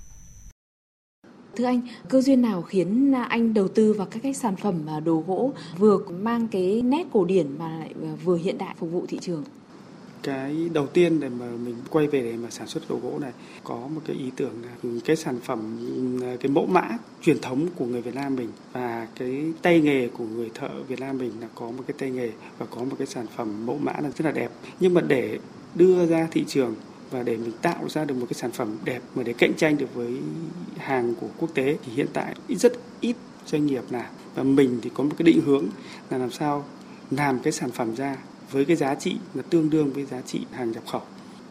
Thưa 1.55 1.65
anh, 1.65 1.81
cơ 2.09 2.21
duyên 2.21 2.41
nào 2.41 2.61
khiến 2.61 3.11
anh 3.29 3.53
đầu 3.53 3.67
tư 3.67 3.93
vào 3.93 4.07
các 4.11 4.23
cái 4.23 4.33
sản 4.33 4.55
phẩm 4.55 4.85
à, 4.87 4.99
đồ 4.99 5.23
gỗ 5.27 5.53
vừa 5.77 5.97
mang 6.09 6.47
cái 6.47 6.81
nét 6.81 7.03
cổ 7.11 7.25
điển 7.25 7.57
mà 7.59 7.77
lại 7.79 7.93
à, 8.03 8.11
vừa 8.23 8.37
hiện 8.37 8.57
đại 8.57 8.75
phục 8.79 8.91
vụ 8.91 9.05
thị 9.07 9.17
trường? 9.21 9.43
Cái 10.23 10.69
đầu 10.73 10.87
tiên 10.87 11.19
để 11.19 11.29
mà 11.29 11.45
mình 11.45 11.75
quay 11.89 12.07
về 12.07 12.21
để 12.21 12.37
mà 12.37 12.49
sản 12.49 12.67
xuất 12.67 12.89
đồ 12.89 12.99
gỗ 13.03 13.19
này, 13.19 13.31
có 13.63 13.75
một 13.75 14.01
cái 14.05 14.15
ý 14.15 14.31
tưởng 14.35 14.53
là 14.63 14.99
cái 15.05 15.15
sản 15.15 15.39
phẩm, 15.43 15.77
cái 16.21 16.51
mẫu 16.51 16.65
mã 16.65 16.97
truyền 17.21 17.39
thống 17.41 17.67
của 17.75 17.85
người 17.85 18.01
Việt 18.01 18.15
Nam 18.15 18.35
mình 18.35 18.49
và 18.73 19.07
cái 19.15 19.53
tay 19.61 19.81
nghề 19.81 20.07
của 20.07 20.25
người 20.25 20.51
thợ 20.53 20.69
Việt 20.87 20.99
Nam 20.99 21.17
mình 21.17 21.31
là 21.41 21.47
có 21.55 21.65
một 21.65 21.83
cái 21.87 21.95
tay 21.97 22.11
nghề 22.11 22.31
và 22.57 22.65
có 22.65 22.83
một 22.83 22.95
cái 22.97 23.07
sản 23.07 23.25
phẩm 23.35 23.65
mẫu 23.65 23.77
mã 23.77 23.93
là 23.93 24.09
rất 24.09 24.25
là 24.25 24.31
đẹp. 24.31 24.51
Nhưng 24.79 24.93
mà 24.93 25.01
để 25.01 25.39
đưa 25.75 26.05
ra 26.05 26.27
thị 26.31 26.45
trường 26.47 26.75
và 27.11 27.23
để 27.23 27.37
mình 27.37 27.51
tạo 27.61 27.89
ra 27.89 28.05
được 28.05 28.15
một 28.15 28.25
cái 28.29 28.33
sản 28.33 28.51
phẩm 28.51 28.77
đẹp 28.85 29.01
mà 29.15 29.23
để 29.23 29.33
cạnh 29.33 29.53
tranh 29.53 29.77
được 29.77 29.95
với 29.95 30.17
hàng 30.77 31.15
của 31.21 31.27
quốc 31.37 31.49
tế 31.53 31.77
thì 31.85 31.91
hiện 31.93 32.07
tại 32.13 32.35
rất 32.49 32.73
ít 33.01 33.15
doanh 33.45 33.65
nghiệp 33.65 33.83
làm. 33.89 34.05
Và 34.35 34.43
mình 34.43 34.79
thì 34.81 34.89
có 34.93 35.03
một 35.03 35.11
cái 35.17 35.23
định 35.23 35.41
hướng 35.45 35.65
là 36.09 36.17
làm 36.17 36.31
sao 36.31 36.65
làm 37.11 37.39
cái 37.39 37.53
sản 37.53 37.71
phẩm 37.71 37.95
ra 37.95 38.17
với 38.51 38.65
cái 38.65 38.75
giá 38.75 38.95
trị 38.95 39.15
là 39.33 39.41
tương 39.49 39.69
đương 39.69 39.93
với 39.93 40.05
giá 40.05 40.21
trị 40.21 40.41
hàng 40.51 40.71
nhập 40.71 40.83
khẩu. 40.87 41.01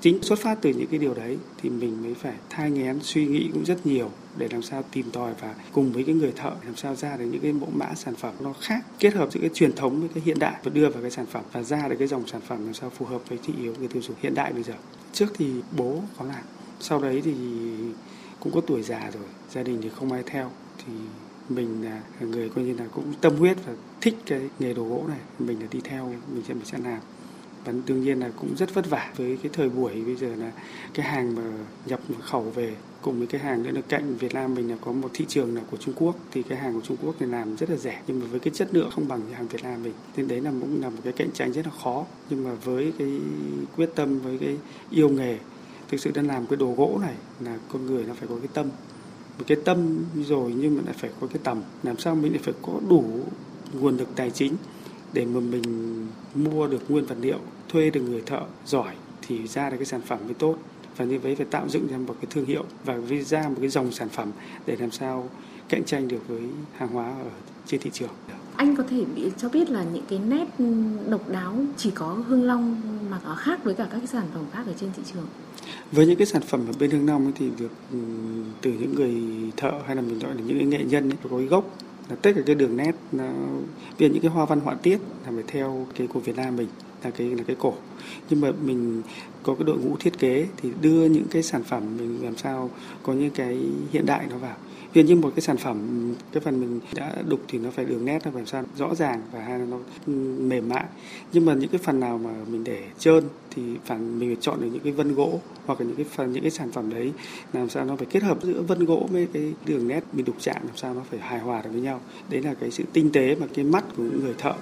Chính 0.01 0.23
xuất 0.23 0.39
phát 0.39 0.59
từ 0.63 0.71
những 0.71 0.87
cái 0.87 0.99
điều 0.99 1.15
đấy 1.15 1.39
thì 1.63 1.71
mình 1.71 2.03
mới 2.03 2.15
phải 2.15 2.35
thai 2.51 2.71
nghén 2.71 2.99
suy 3.03 3.27
nghĩ 3.27 3.51
cũng 3.53 3.65
rất 3.65 3.87
nhiều 3.87 4.11
để 4.37 4.49
làm 4.51 4.63
sao 4.63 4.85
tìm 4.93 5.11
tòi 5.11 5.35
và 5.41 5.55
cùng 5.73 5.93
với 5.93 6.05
cái 6.05 6.15
người 6.15 6.33
thợ 6.37 6.53
làm 6.65 6.77
sao 6.77 6.95
ra 6.95 7.17
được 7.17 7.25
những 7.25 7.41
cái 7.41 7.53
mẫu 7.53 7.71
mã 7.75 7.95
sản 7.95 8.15
phẩm 8.15 8.35
nó 8.41 8.53
khác, 8.61 8.85
kết 8.99 9.15
hợp 9.15 9.33
giữa 9.33 9.41
cái 9.41 9.51
truyền 9.55 9.73
thống 9.73 10.01
với 10.01 10.09
cái 10.15 10.23
hiện 10.27 10.39
đại 10.39 10.55
và 10.65 10.71
đưa 10.75 10.89
vào 10.89 11.03
cái 11.03 11.11
sản 11.11 11.27
phẩm 11.27 11.45
và 11.53 11.63
ra 11.63 11.89
được 11.89 11.97
cái 11.99 12.09
dòng 12.09 12.27
sản 12.27 12.41
phẩm 12.41 12.65
làm 12.65 12.75
sao 12.75 12.91
phù 12.91 13.07
hợp 13.07 13.29
với 13.29 13.39
thị 13.43 13.55
yếu 13.63 13.75
người 13.79 13.89
tiêu 13.89 14.03
dùng 14.03 14.17
hiện 14.21 14.35
đại 14.35 14.53
bây 14.53 14.63
giờ. 14.63 14.75
Trước 15.13 15.27
thì 15.35 15.51
bố 15.77 16.03
có 16.19 16.25
làm, 16.25 16.45
sau 16.81 17.01
đấy 17.01 17.23
thì 17.25 17.35
cũng 18.41 18.53
có 18.53 18.61
tuổi 18.61 18.83
già 18.83 19.11
rồi, 19.15 19.25
gia 19.51 19.63
đình 19.63 19.79
thì 19.83 19.89
không 19.89 20.13
ai 20.13 20.23
theo, 20.27 20.51
thì 20.79 20.93
mình 21.49 21.85
là 21.85 22.03
người 22.21 22.49
coi 22.49 22.65
như 22.65 22.75
là 22.75 22.85
cũng 22.95 23.13
tâm 23.21 23.37
huyết 23.37 23.57
và 23.67 23.73
thích 24.01 24.15
cái 24.27 24.41
nghề 24.59 24.75
đồ 24.75 24.85
gỗ 24.85 25.05
này. 25.09 25.21
Mình 25.39 25.61
là 25.61 25.67
đi 25.71 25.81
theo, 25.85 26.13
mình 26.33 26.43
sẽ 26.49 26.55
mình 26.55 26.65
sẽ 26.65 26.79
làm. 26.79 27.01
Và 27.65 27.73
đương 27.87 28.03
nhiên 28.03 28.21
là 28.21 28.31
cũng 28.37 28.57
rất 28.57 28.75
vất 28.75 28.91
vả 28.91 29.13
với 29.17 29.39
cái 29.43 29.51
thời 29.53 29.69
buổi 29.69 30.03
bây 30.07 30.17
giờ 30.17 30.35
là 30.35 30.53
cái 30.95 31.07
hàng 31.07 31.35
mà 31.35 31.43
nhập 31.87 32.01
khẩu 32.21 32.43
về, 32.43 32.75
cùng 33.03 33.19
với 33.19 33.27
cái 33.27 33.41
hàng 33.41 33.63
nữa 33.63 33.71
là 33.71 33.81
cạnh 33.81 34.17
Việt 34.17 34.35
Nam 34.35 34.55
mình 34.55 34.71
là 34.71 34.77
có 34.81 34.93
một 34.93 35.11
thị 35.15 35.25
trường 35.29 35.55
là 35.55 35.63
của 35.71 35.77
Trung 35.77 35.95
Quốc. 35.97 36.17
Thì 36.33 36.43
cái 36.43 36.59
hàng 36.59 36.75
của 36.75 36.81
Trung 36.81 36.97
Quốc 37.03 37.15
thì 37.19 37.27
làm 37.27 37.57
rất 37.57 37.71
là 37.71 37.77
rẻ, 37.77 38.03
nhưng 38.07 38.21
mà 38.21 38.27
với 38.27 38.41
cái 38.41 38.55
chất 38.55 38.69
lượng 38.73 38.91
không 38.95 39.09
bằng 39.09 39.21
hàng 39.33 39.49
Việt 39.49 39.63
Nam 39.63 39.83
mình. 39.83 39.93
Nên 40.17 40.29
đấy 40.29 40.41
là 40.41 40.51
cũng 40.61 40.83
là 40.83 40.91
một 40.91 41.01
cái 41.05 41.13
cạnh 41.13 41.31
tranh 41.35 41.53
rất 41.53 41.67
là 41.67 41.73
khó. 41.83 42.07
Nhưng 42.31 42.45
mà 42.45 42.55
với 42.65 42.93
cái 42.99 43.21
quyết 43.77 43.91
tâm, 43.95 44.19
với 44.19 44.39
cái 44.39 44.57
yêu 44.91 45.09
nghề, 45.09 45.39
thực 45.89 46.01
sự 46.01 46.11
đang 46.15 46.27
làm 46.27 46.47
cái 46.47 46.57
đồ 46.57 46.75
gỗ 46.77 46.99
này 47.03 47.15
là 47.41 47.59
con 47.73 47.87
người 47.87 48.05
nó 48.05 48.15
phải 48.15 48.29
có 48.29 48.37
cái 48.37 48.49
tâm 48.55 48.67
cái 49.47 49.59
tâm 49.65 50.05
rồi 50.15 50.55
nhưng 50.57 50.77
mà 50.77 50.83
lại 50.87 50.95
phải 50.99 51.11
có 51.21 51.27
cái 51.27 51.39
tầm 51.45 51.63
làm 51.83 51.99
sao 51.99 52.15
mình 52.15 52.33
lại 52.33 52.41
phải 52.45 52.55
có 52.63 52.73
đủ 52.89 53.05
nguồn 53.73 53.97
lực 53.97 54.09
tài 54.17 54.31
chính 54.31 54.57
để 55.13 55.27
mà 55.27 55.41
mình 55.41 55.63
mua 56.35 56.67
được 56.67 56.91
nguyên 56.91 57.07
vật 57.07 57.17
liệu, 57.21 57.39
thuê 57.69 57.91
được 57.91 58.01
người 58.01 58.23
thợ 58.27 58.41
giỏi 58.67 58.95
thì 59.23 59.47
ra 59.47 59.71
được 59.71 59.77
cái 59.77 59.87
sản 59.87 60.01
phẩm 60.01 60.19
mới 60.25 60.35
tốt 60.35 60.57
và 60.97 61.05
như 61.05 61.19
vậy 61.19 61.35
phải 61.35 61.47
tạo 61.51 61.69
dựng 61.69 61.87
ra 61.91 61.99
một 61.99 62.17
cái 62.21 62.27
thương 62.31 62.45
hiệu 62.45 62.65
và 62.85 62.99
ra 63.27 63.49
một 63.49 63.57
cái 63.61 63.69
dòng 63.69 63.93
sản 63.93 64.09
phẩm 64.09 64.31
để 64.67 64.77
làm 64.81 64.91
sao 64.91 65.29
cạnh 65.69 65.85
tranh 65.85 66.09
được 66.09 66.29
với 66.29 66.43
hàng 66.77 66.89
hóa 66.89 67.07
ở 67.07 67.31
trên 67.67 67.81
thị 67.81 67.91
trường. 67.93 68.11
Anh 68.57 68.77
có 68.77 68.83
thể 68.83 69.05
cho 69.37 69.49
biết 69.49 69.71
là 69.71 69.85
những 69.93 70.05
cái 70.09 70.19
nét 70.19 70.47
độc 71.09 71.29
đáo 71.31 71.55
chỉ 71.77 71.91
có 71.91 72.07
Hương 72.29 72.45
Long 72.45 72.81
mà 73.25 73.29
có 73.29 73.35
khác 73.35 73.65
với 73.65 73.75
cả 73.75 73.87
các 73.91 73.99
cái 73.99 74.07
sản 74.07 74.27
phẩm 74.35 74.45
khác 74.53 74.63
ở 74.67 74.73
trên 74.81 74.91
thị 74.97 75.03
trường? 75.13 75.27
với 75.93 76.07
những 76.07 76.17
cái 76.17 76.27
sản 76.27 76.43
phẩm 76.43 76.67
ở 76.67 76.73
bên 76.79 76.91
Hương 76.91 77.07
Long 77.07 77.25
ấy 77.25 77.33
thì 77.37 77.51
việc 77.51 77.71
ừ, 77.93 77.99
từ 78.61 78.73
những 78.73 78.95
người 78.95 79.15
thợ 79.57 79.73
hay 79.87 79.97
là 79.97 80.03
mình 80.03 80.19
gọi 80.19 80.35
là 80.35 80.41
những 80.47 80.59
cái 80.59 80.67
nghệ 80.67 80.85
nhân 80.85 81.11
ấy, 81.11 81.17
có 81.23 81.37
cái 81.39 81.47
gốc 81.47 81.77
là 82.09 82.17
tất 82.17 82.33
cả 82.37 82.43
cái 82.47 82.55
đường 82.55 82.77
nét 82.77 82.93
nó 83.13 83.31
vì 83.99 84.09
những 84.09 84.23
cái 84.23 84.31
hoa 84.31 84.45
văn 84.45 84.61
họa 84.61 84.75
tiết 84.75 84.99
là 85.25 85.33
phải 85.35 85.45
theo 85.47 85.87
cái 85.97 86.07
của 86.07 86.21
Việt 86.21 86.37
Nam 86.37 86.57
mình 86.57 86.69
là 87.05 87.11
cái 87.11 87.31
là 87.31 87.43
cái 87.47 87.57
cổ 87.59 87.75
nhưng 88.31 88.41
mà 88.41 88.53
mình 88.63 89.03
có 89.43 89.55
cái 89.55 89.65
đội 89.65 89.79
ngũ 89.79 89.97
thiết 89.97 90.19
kế 90.19 90.47
thì 90.57 90.71
đưa 90.81 91.07
những 91.07 91.27
cái 91.31 91.43
sản 91.43 91.65
phẩm 91.65 91.83
mình 91.99 92.25
làm 92.25 92.37
sao 92.37 92.71
có 93.03 93.13
những 93.13 93.31
cái 93.31 93.59
hiện 93.93 94.07
đại 94.07 94.27
nó 94.31 94.39
vào 94.39 94.57
ví 94.93 95.03
dụ 95.03 95.09
như 95.09 95.17
một 95.17 95.33
cái 95.37 95.41
sản 95.41 95.57
phẩm, 95.57 95.79
cái 96.33 96.41
phần 96.41 96.61
mình 96.61 96.81
đã 96.95 97.15
đục 97.29 97.41
thì 97.49 97.59
nó 97.59 97.71
phải 97.71 97.85
đường 97.85 98.05
nét 98.05 98.19
nó 98.25 98.31
phải 98.35 98.43
sao 98.47 98.65
rõ 98.77 98.95
ràng 98.95 99.23
và 99.33 99.41
hai 99.41 99.59
nó 99.59 99.79
mềm 100.39 100.69
mại. 100.69 100.85
Nhưng 101.33 101.45
mà 101.45 101.55
những 101.55 101.71
cái 101.71 101.81
phần 101.85 102.01
nào 102.01 102.19
mà 102.19 102.31
mình 102.47 102.65
để 102.65 102.83
trơn 102.99 103.25
thì 103.51 103.63
phải 103.85 103.99
mình 103.99 104.29
phải 104.29 104.37
chọn 104.41 104.61
được 104.61 104.69
những 104.73 104.83
cái 104.83 104.93
vân 104.93 105.15
gỗ 105.15 105.41
hoặc 105.67 105.81
là 105.81 105.87
những 105.87 105.97
cái 105.97 106.07
phần, 106.15 106.33
những 106.33 106.43
cái 106.43 106.51
sản 106.51 106.73
phẩm 106.73 106.91
đấy, 106.91 107.13
làm 107.53 107.69
sao 107.69 107.85
nó 107.85 107.97
phải 107.97 108.07
kết 108.11 108.23
hợp 108.23 108.39
giữa 108.43 108.63
vân 108.63 108.85
gỗ 108.85 109.09
với 109.11 109.29
cái 109.33 109.53
đường 109.67 109.89
nét 109.89 110.01
mình 110.13 110.25
đục 110.25 110.37
chạm, 110.41 110.57
làm 110.67 110.77
sao 110.77 110.95
nó 110.95 111.03
phải 111.11 111.19
hài 111.19 111.39
hòa 111.39 111.63
được 111.63 111.71
với 111.73 111.81
nhau. 111.81 112.01
Đấy 112.31 112.43
là 112.43 112.55
cái 112.55 112.71
sự 112.71 112.85
tinh 112.93 113.11
tế 113.13 113.35
mà 113.35 113.47
cái 113.55 113.65
mắt 113.65 113.85
của 113.97 114.03
những 114.03 114.21
người 114.25 114.35
thợ. 114.39 114.55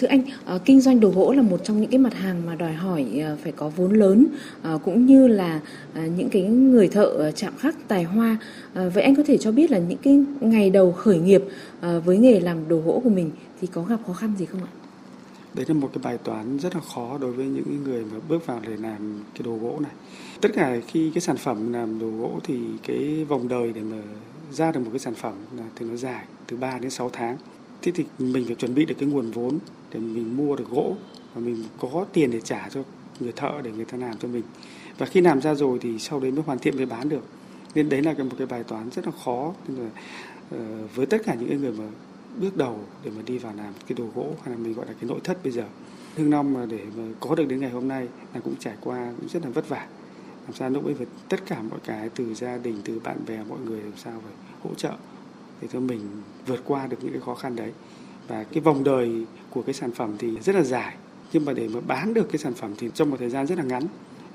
Thưa 0.00 0.08
anh, 0.08 0.22
ờ, 0.44 0.58
kinh 0.64 0.80
doanh 0.80 1.00
đồ 1.00 1.08
gỗ 1.08 1.32
là 1.32 1.42
một 1.42 1.60
trong 1.64 1.80
những 1.80 1.90
cái 1.90 1.98
mặt 1.98 2.14
hàng 2.14 2.46
mà 2.46 2.54
đòi 2.54 2.72
hỏi 2.72 3.06
ờ, 3.24 3.36
phải 3.42 3.52
có 3.52 3.68
vốn 3.68 3.92
lớn 3.92 4.26
ờ, 4.62 4.78
cũng 4.84 5.06
như 5.06 5.28
là 5.28 5.60
những 6.16 6.30
cái 6.30 6.42
người 6.42 6.88
thợ 6.88 7.32
chạm 7.32 7.52
khắc 7.58 7.88
tài 7.88 8.04
hoa. 8.04 8.36
Vậy 8.74 9.02
anh 9.02 9.14
có 9.14 9.22
thể 9.26 9.38
cho 9.38 9.52
biết 9.52 9.70
là 9.70 9.78
những 9.78 9.98
cái 10.02 10.24
ngày 10.40 10.70
đầu 10.70 10.92
khởi 10.92 11.18
nghiệp 11.18 11.42
với 12.04 12.18
nghề 12.18 12.40
làm 12.40 12.68
đồ 12.68 12.76
gỗ 12.76 13.00
của 13.04 13.10
mình 13.10 13.30
thì 13.60 13.68
có 13.72 13.82
gặp 13.82 13.96
khó 14.06 14.12
khăn 14.12 14.32
gì 14.38 14.46
không 14.46 14.60
ạ? 14.62 14.70
Đấy 15.54 15.64
là 15.68 15.74
một 15.74 15.90
cái 15.94 16.02
bài 16.04 16.18
toán 16.24 16.58
rất 16.58 16.74
là 16.74 16.80
khó 16.94 17.18
đối 17.18 17.32
với 17.32 17.46
những 17.46 17.84
người 17.84 18.04
mà 18.12 18.18
bước 18.28 18.46
vào 18.46 18.60
để 18.68 18.76
làm 18.76 19.22
cái 19.34 19.42
đồ 19.44 19.56
gỗ 19.62 19.78
này. 19.80 19.92
Tất 20.40 20.48
cả 20.54 20.76
khi 20.86 21.10
cái 21.14 21.20
sản 21.20 21.36
phẩm 21.36 21.72
làm 21.72 21.98
đồ 21.98 22.10
gỗ 22.10 22.40
thì 22.44 22.58
cái 22.82 23.24
vòng 23.28 23.48
đời 23.48 23.72
để 23.74 23.80
mà 23.80 23.98
ra 24.52 24.72
được 24.72 24.80
một 24.80 24.90
cái 24.92 24.98
sản 24.98 25.14
phẩm 25.14 25.34
là 25.56 25.64
thì 25.76 25.86
nó 25.86 25.96
dài 25.96 26.24
từ 26.46 26.56
3 26.56 26.78
đến 26.78 26.90
6 26.90 27.10
tháng 27.12 27.36
thế 27.82 27.92
thì 27.92 28.04
mình 28.18 28.44
phải 28.46 28.54
chuẩn 28.54 28.74
bị 28.74 28.84
được 28.84 28.94
cái 28.98 29.08
nguồn 29.08 29.30
vốn 29.30 29.58
để 29.92 30.00
mình 30.00 30.36
mua 30.36 30.56
được 30.56 30.70
gỗ 30.70 30.96
và 31.34 31.40
mình 31.40 31.64
có 31.78 32.06
tiền 32.12 32.30
để 32.30 32.40
trả 32.40 32.68
cho 32.68 32.82
người 33.20 33.32
thợ 33.32 33.60
để 33.62 33.72
người 33.72 33.84
ta 33.84 33.98
làm 33.98 34.18
cho 34.18 34.28
mình. 34.28 34.42
Và 34.98 35.06
khi 35.06 35.20
làm 35.20 35.40
ra 35.40 35.54
rồi 35.54 35.78
thì 35.82 35.98
sau 35.98 36.20
đấy 36.20 36.30
mới 36.30 36.42
hoàn 36.42 36.58
thiện 36.58 36.76
mới 36.76 36.86
bán 36.86 37.08
được. 37.08 37.24
Nên 37.74 37.88
đấy 37.88 38.02
là 38.02 38.14
một 38.18 38.34
cái 38.38 38.46
bài 38.46 38.62
toán 38.64 38.90
rất 38.90 39.06
là 39.06 39.12
khó. 39.24 39.54
Nên 39.68 39.78
là 39.78 39.90
uh, 40.56 40.94
với 40.94 41.06
tất 41.06 41.22
cả 41.24 41.34
những 41.34 41.60
người 41.60 41.72
mà 41.72 41.84
bước 42.40 42.56
đầu 42.56 42.80
để 43.04 43.10
mà 43.16 43.22
đi 43.26 43.38
vào 43.38 43.54
làm 43.56 43.72
cái 43.86 43.98
đồ 43.98 44.04
gỗ 44.14 44.34
hay 44.42 44.50
là 44.50 44.56
mình 44.56 44.74
gọi 44.74 44.86
là 44.86 44.92
cái 44.92 45.08
nội 45.08 45.20
thất 45.24 45.42
bây 45.42 45.52
giờ 45.52 45.64
hương 46.16 46.30
long 46.30 46.52
mà 46.52 46.66
để 46.66 46.80
mà 46.96 47.04
có 47.20 47.34
được 47.34 47.44
đến 47.48 47.60
ngày 47.60 47.70
hôm 47.70 47.88
nay 47.88 48.08
là 48.34 48.40
cũng 48.40 48.54
trải 48.58 48.74
qua 48.80 49.12
cũng 49.20 49.28
rất 49.28 49.44
là 49.44 49.50
vất 49.50 49.68
vả. 49.68 49.86
Làm 50.46 50.54
sao 50.54 50.70
lúc 50.70 50.84
ấy 50.84 50.94
phải 50.94 51.06
tất 51.28 51.46
cả 51.46 51.62
mọi 51.62 51.78
cái 51.84 52.08
từ 52.08 52.34
gia 52.34 52.58
đình 52.58 52.76
từ 52.84 53.00
bạn 53.00 53.16
bè 53.26 53.44
mọi 53.48 53.58
người 53.58 53.80
làm 53.80 53.96
sao 53.96 54.20
phải 54.24 54.32
hỗ 54.62 54.74
trợ 54.74 54.92
để 55.62 55.68
cho 55.72 55.80
mình 55.80 56.00
vượt 56.46 56.62
qua 56.64 56.86
được 56.86 56.96
những 57.02 57.12
cái 57.12 57.20
khó 57.20 57.34
khăn 57.34 57.56
đấy. 57.56 57.72
Và 58.28 58.44
cái 58.44 58.60
vòng 58.60 58.84
đời 58.84 59.26
của 59.50 59.62
cái 59.62 59.74
sản 59.74 59.92
phẩm 59.92 60.14
thì 60.18 60.40
rất 60.40 60.54
là 60.54 60.62
dài, 60.62 60.94
nhưng 61.32 61.44
mà 61.44 61.52
để 61.52 61.68
mà 61.68 61.80
bán 61.80 62.14
được 62.14 62.28
cái 62.28 62.38
sản 62.38 62.54
phẩm 62.54 62.74
thì 62.78 62.90
trong 62.94 63.10
một 63.10 63.16
thời 63.20 63.30
gian 63.30 63.46
rất 63.46 63.58
là 63.58 63.64
ngắn. 63.64 63.82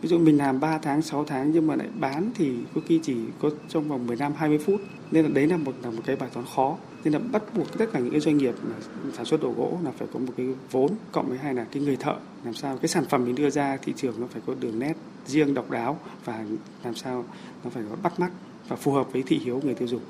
Ví 0.01 0.10
dụ 0.10 0.20
mình 0.20 0.38
làm 0.38 0.60
3 0.60 0.77
tháng 0.77 1.01
6 1.01 1.25
tháng 1.25 1.51
nhưng 1.51 1.67
mà 1.67 1.75
lại 1.75 1.88
bán 2.00 2.32
thì 2.36 2.55
có 2.75 2.82
khi 2.86 3.00
chỉ 3.03 3.15
có 3.39 3.50
trong 3.70 3.88
vòng 3.88 4.08
15 4.08 4.34
20 4.34 4.58
phút. 4.58 4.82
Nên 5.12 5.25
là 5.25 5.32
đấy 5.34 5.48
là 5.48 5.58
một 5.58 5.74
là 5.84 5.89
một 5.89 6.01
cái 6.05 6.15
bài 6.15 6.29
toán 6.34 6.46
khó. 6.55 6.77
Nên 7.03 7.13
là 7.13 7.20
bắt 7.20 7.44
buộc 7.58 7.77
tất 7.77 7.86
cả 7.94 8.00
những 8.00 8.12
cái 8.12 8.20
doanh 8.20 8.38
nghiệp 8.38 8.55
mà 8.63 8.75
sản 9.13 9.25
xuất 9.25 9.41
đồ 9.41 9.53
gỗ 9.58 9.79
là 9.84 9.91
phải 9.91 10.08
có 10.13 10.20
một 10.20 10.34
cái 10.38 10.48
vốn, 10.72 10.91
cộng 11.12 11.29
với 11.29 11.38
hai 11.38 11.53
là 11.53 11.65
cái 11.72 11.84
người 11.84 11.96
thợ. 11.96 12.15
Làm 12.44 12.53
sao 12.53 12.77
cái 12.77 12.88
sản 12.88 13.05
phẩm 13.10 13.25
mình 13.25 13.36
đưa 13.36 13.50
ra 13.50 13.77
thị 13.77 13.94
trường 13.96 14.22
nó 14.22 14.27
phải 14.27 14.41
có 14.46 14.53
đường 14.60 14.79
nét 14.79 14.94
riêng 15.25 15.53
độc 15.53 15.72
đáo 15.72 16.00
và 16.25 16.46
làm 16.84 16.96
sao 16.96 17.25
nó 17.63 17.70
phải 17.70 17.84
có 17.89 17.96
bắt 18.03 18.20
mắt 18.20 18.32
và 18.67 18.75
phù 18.75 18.91
hợp 18.91 19.13
với 19.13 19.24
thị 19.27 19.39
hiếu 19.44 19.62
người 19.63 19.74
tiêu 19.75 19.88
dùng. 19.88 20.01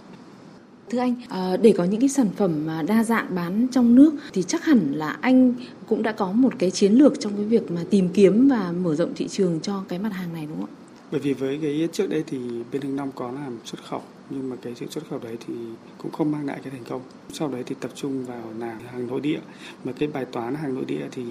Thưa 0.89 0.99
anh, 0.99 1.15
ờ, 1.29 1.57
để 1.57 1.73
có 1.77 1.83
những 1.83 1.99
cái 1.99 2.09
sản 2.09 2.27
phẩm 2.35 2.65
mà 2.65 2.83
đa 2.83 3.03
dạng 3.03 3.35
bán 3.35 3.67
trong 3.71 3.95
nước 3.95 4.13
thì 4.33 4.43
chắc 4.43 4.65
hẳn 4.65 4.93
là 4.93 5.17
anh 5.21 5.53
cũng 5.87 6.03
đã 6.03 6.11
có 6.11 6.31
một 6.31 6.53
cái 6.59 6.71
chiến 6.71 6.93
lược 6.93 7.19
trong 7.19 7.35
cái 7.35 7.45
việc 7.45 7.71
mà 7.71 7.81
tìm 7.89 8.09
kiếm 8.13 8.47
và 8.49 8.71
mở 8.71 8.95
rộng 8.95 9.13
thị 9.15 9.27
trường 9.27 9.59
cho 9.59 9.83
cái 9.87 9.99
mặt 9.99 10.13
hàng 10.13 10.33
này 10.33 10.45
đúng 10.49 10.57
không 10.57 10.69
ạ? 10.69 10.75
Bởi 11.11 11.19
vì 11.19 11.33
với 11.33 11.59
cái 11.61 11.87
trước 11.91 12.09
đây 12.09 12.23
thì 12.27 12.37
bên 12.71 12.81
Hưng 12.81 12.95
Long 12.95 13.11
có 13.15 13.31
làm 13.31 13.57
xuất 13.65 13.83
khẩu 13.83 14.01
nhưng 14.29 14.49
mà 14.49 14.55
cái 14.61 14.73
sự 14.75 14.85
xuất 14.89 15.09
khẩu 15.09 15.19
đấy 15.19 15.37
thì 15.47 15.53
cũng 15.97 16.11
không 16.11 16.31
mang 16.31 16.45
lại 16.45 16.59
cái 16.63 16.71
thành 16.71 16.83
công. 16.89 17.01
Sau 17.33 17.47
đấy 17.47 17.63
thì 17.65 17.75
tập 17.79 17.91
trung 17.95 18.25
vào 18.25 18.43
là 18.59 18.77
hàng 18.91 19.07
nội 19.07 19.21
địa 19.21 19.39
mà 19.83 19.91
cái 19.91 20.09
bài 20.13 20.25
toán 20.25 20.55
hàng 20.55 20.75
nội 20.75 20.85
địa 20.85 21.07
thì 21.11 21.23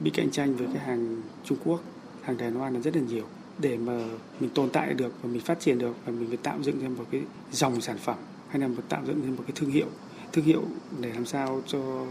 bị 0.00 0.10
cạnh 0.10 0.30
tranh 0.30 0.56
với 0.56 0.66
cái 0.74 0.84
hàng 0.84 1.22
Trung 1.44 1.58
Quốc, 1.64 1.80
hàng 2.22 2.36
Đài 2.36 2.50
Loan 2.50 2.74
là 2.74 2.80
rất 2.80 2.96
là 2.96 3.02
nhiều 3.08 3.24
để 3.58 3.76
mà 3.76 4.04
mình 4.40 4.50
tồn 4.50 4.68
tại 4.70 4.94
được 4.94 5.12
và 5.22 5.28
mình 5.32 5.40
phát 5.40 5.60
triển 5.60 5.78
được 5.78 5.96
và 6.06 6.12
mình 6.12 6.28
phải 6.28 6.36
tạo 6.36 6.58
dựng 6.62 6.80
ra 6.80 6.88
một 6.88 7.04
cái 7.10 7.20
dòng 7.52 7.80
sản 7.80 7.98
phẩm 7.98 8.16
hay 8.48 8.60
là 8.60 8.68
một 8.68 8.82
tạo 8.88 9.02
dựng 9.06 9.20
nên 9.22 9.36
một 9.36 9.42
cái 9.46 9.52
thương 9.54 9.70
hiệu 9.70 9.86
thương 10.32 10.44
hiệu 10.44 10.62
để 11.00 11.12
làm 11.14 11.26
sao 11.26 11.62
cho 11.66 12.06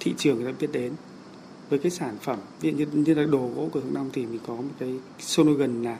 thị 0.00 0.14
trường 0.18 0.36
người 0.36 0.52
ta 0.52 0.58
biết 0.60 0.68
đến. 0.72 0.92
Với 1.70 1.78
cái 1.78 1.90
sản 1.90 2.16
phẩm 2.22 2.38
ví 2.60 2.70
dụ 2.70 2.76
như, 2.76 2.86
như 2.92 3.14
là 3.14 3.24
đồ 3.24 3.50
gỗ 3.56 3.68
của 3.72 3.80
Hưng 3.80 3.94
Long 3.94 4.10
thì 4.12 4.26
mình 4.26 4.40
có 4.46 4.54
một 4.54 4.74
cái 4.78 4.94
slogan 5.18 5.82
là 5.82 5.98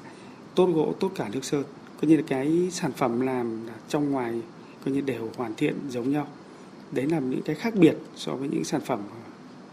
tốt 0.55 0.67
gỗ 0.75 0.95
tốt 1.01 1.13
cả 1.15 1.29
nước 1.33 1.45
sơn 1.45 1.65
coi 2.01 2.11
như 2.11 2.17
là 2.17 2.23
cái 2.27 2.69
sản 2.73 2.93
phẩm 2.93 3.21
làm 3.21 3.67
là 3.67 3.75
trong 3.89 4.11
ngoài 4.11 4.41
coi 4.85 4.95
như 4.95 5.01
đều 5.01 5.31
hoàn 5.37 5.55
thiện 5.55 5.75
giống 5.91 6.13
nhau. 6.13 6.27
Đấy 6.93 7.07
là 7.07 7.19
những 7.19 7.43
cái 7.43 7.57
khác 7.57 7.75
biệt 7.75 7.97
so 8.17 8.35
với 8.35 8.49
những 8.49 8.65
sản 8.65 8.81
phẩm 8.81 9.01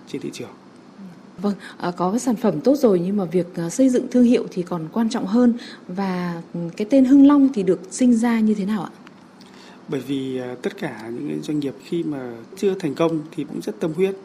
trên 0.07 0.21
thị 0.21 0.29
trường. 0.33 0.49
Vâng, 1.41 1.53
à, 1.77 1.91
có 1.91 2.11
cái 2.11 2.19
sản 2.19 2.35
phẩm 2.35 2.61
tốt 2.61 2.75
rồi 2.75 3.01
nhưng 3.05 3.17
mà 3.17 3.25
việc 3.25 3.55
à, 3.55 3.69
xây 3.69 3.89
dựng 3.89 4.07
thương 4.11 4.23
hiệu 4.23 4.47
thì 4.51 4.63
còn 4.63 4.87
quan 4.93 5.09
trọng 5.09 5.25
hơn. 5.25 5.53
Và 5.87 6.41
ừ, 6.53 6.59
cái 6.77 6.87
tên 6.89 7.05
Hưng 7.05 7.27
Long 7.27 7.49
thì 7.53 7.63
được 7.63 7.79
sinh 7.91 8.13
ra 8.13 8.39
như 8.39 8.53
thế 8.53 8.65
nào 8.65 8.83
ạ? 8.83 8.91
Bởi 9.87 9.99
vì 9.99 10.37
à, 10.37 10.55
tất 10.61 10.77
cả 10.77 11.09
những 11.13 11.41
doanh 11.43 11.59
nghiệp 11.59 11.73
khi 11.83 12.03
mà 12.03 12.33
chưa 12.57 12.73
thành 12.73 12.95
công 12.95 13.21
thì 13.31 13.43
cũng 13.43 13.61
rất 13.61 13.79
tâm 13.79 13.93
huyết. 13.93 14.15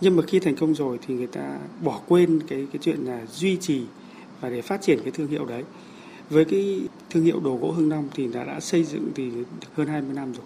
Nhưng 0.00 0.16
mà 0.16 0.22
khi 0.22 0.40
thành 0.40 0.56
công 0.56 0.74
rồi 0.74 0.98
thì 1.06 1.14
người 1.14 1.26
ta 1.26 1.58
bỏ 1.84 2.00
quên 2.08 2.40
cái 2.48 2.66
cái 2.72 2.80
chuyện 2.82 3.04
là 3.04 3.26
duy 3.32 3.56
trì 3.56 3.82
và 4.40 4.50
để 4.50 4.62
phát 4.62 4.82
triển 4.82 4.98
cái 5.02 5.10
thương 5.10 5.28
hiệu 5.28 5.44
đấy. 5.44 5.64
Với 6.30 6.44
cái 6.44 6.80
thương 7.10 7.24
hiệu 7.24 7.40
đồ 7.40 7.56
gỗ 7.56 7.70
Hưng 7.70 7.90
Long 7.90 8.08
thì 8.14 8.26
đã 8.26 8.44
đã 8.44 8.60
xây 8.60 8.84
dựng 8.84 9.08
thì 9.14 9.30
hơn 9.74 9.86
20 9.86 10.14
năm 10.14 10.32
rồi. 10.32 10.44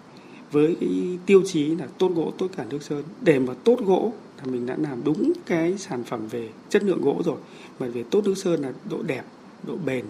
Với 0.51 0.75
cái 0.79 1.17
tiêu 1.25 1.43
chí 1.45 1.65
là 1.65 1.87
tốt 1.97 2.11
gỗ, 2.15 2.33
tốt 2.37 2.47
cả 2.57 2.65
nước 2.69 2.83
sơn. 2.83 3.03
Để 3.21 3.39
mà 3.39 3.53
tốt 3.63 3.79
gỗ 3.85 4.13
là 4.37 4.51
mình 4.51 4.65
đã 4.65 4.75
làm 4.79 5.03
đúng 5.03 5.31
cái 5.45 5.77
sản 5.77 6.03
phẩm 6.03 6.27
về 6.27 6.49
chất 6.69 6.83
lượng 6.83 7.01
gỗ 7.01 7.21
rồi. 7.25 7.37
Mà 7.79 7.87
về 7.87 8.03
tốt 8.11 8.21
nước 8.25 8.37
sơn 8.37 8.61
là 8.61 8.71
độ 8.89 9.03
đẹp, 9.03 9.23
độ 9.67 9.77
bền 9.85 10.05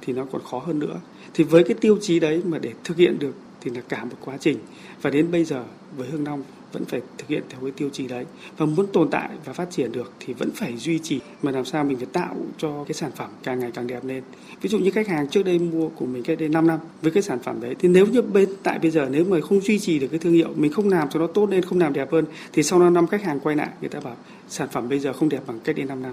thì 0.00 0.12
nó 0.12 0.26
còn 0.32 0.42
khó 0.42 0.58
hơn 0.58 0.78
nữa. 0.78 1.00
Thì 1.34 1.44
với 1.44 1.64
cái 1.64 1.74
tiêu 1.80 1.98
chí 2.00 2.20
đấy 2.20 2.42
mà 2.44 2.58
để 2.58 2.72
thực 2.84 2.96
hiện 2.96 3.18
được 3.18 3.34
thì 3.62 3.70
là 3.70 3.80
cả 3.88 4.04
một 4.04 4.16
quá 4.24 4.36
trình. 4.40 4.58
Và 5.02 5.10
đến 5.10 5.30
bây 5.30 5.44
giờ, 5.44 5.64
với 5.96 6.08
Hương 6.08 6.24
Long 6.24 6.42
vẫn 6.72 6.84
phải 6.84 7.00
thực 7.18 7.28
hiện 7.28 7.42
theo 7.48 7.60
cái 7.60 7.70
tiêu 7.70 7.90
chí 7.92 8.06
đấy. 8.06 8.24
Và 8.56 8.66
muốn 8.66 8.86
tồn 8.92 9.10
tại 9.10 9.28
và 9.44 9.52
phát 9.52 9.70
triển 9.70 9.92
được 9.92 10.12
thì 10.20 10.32
vẫn 10.32 10.50
phải 10.54 10.76
duy 10.76 10.98
trì, 10.98 11.20
mà 11.42 11.50
làm 11.50 11.64
sao 11.64 11.84
mình 11.84 11.96
phải 11.96 12.06
tạo 12.12 12.36
cho 12.58 12.84
cái 12.84 12.94
sản 12.94 13.10
phẩm 13.16 13.30
càng 13.42 13.58
ngày 13.60 13.70
càng 13.74 13.86
đẹp 13.86 14.04
lên. 14.04 14.22
Ví 14.62 14.68
dụ 14.70 14.78
như 14.78 14.90
khách 14.90 15.08
hàng 15.08 15.28
trước 15.28 15.42
đây 15.42 15.58
mua 15.58 15.88
của 15.88 16.06
mình 16.06 16.22
cách 16.22 16.38
đây 16.38 16.48
5 16.48 16.66
năm, 16.66 16.78
với 17.02 17.12
cái 17.12 17.22
sản 17.22 17.38
phẩm 17.42 17.60
đấy, 17.60 17.76
thì 17.78 17.88
nếu 17.88 18.06
như 18.06 18.22
bên, 18.22 18.48
tại 18.62 18.78
bây 18.78 18.90
giờ 18.90 19.08
nếu 19.10 19.24
mà 19.24 19.40
không 19.40 19.60
duy 19.60 19.78
trì 19.78 19.98
được 19.98 20.08
cái 20.10 20.18
thương 20.18 20.32
hiệu, 20.32 20.48
mình 20.56 20.72
không 20.72 20.88
làm 20.88 21.08
cho 21.10 21.20
nó 21.20 21.26
tốt 21.26 21.50
lên, 21.50 21.62
không 21.62 21.78
làm 21.78 21.92
đẹp 21.92 22.12
hơn, 22.12 22.24
thì 22.52 22.62
sau 22.62 22.78
5 22.78 22.94
năm 22.94 23.06
khách 23.06 23.22
hàng 23.22 23.40
quay 23.40 23.56
lại, 23.56 23.68
người 23.80 23.90
ta 23.90 24.00
bảo 24.00 24.16
sản 24.48 24.68
phẩm 24.72 24.88
bây 24.88 24.98
giờ 24.98 25.12
không 25.12 25.28
đẹp 25.28 25.42
bằng 25.46 25.60
cách 25.64 25.76
đây 25.76 25.84
5 25.84 26.02
năm. 26.02 26.12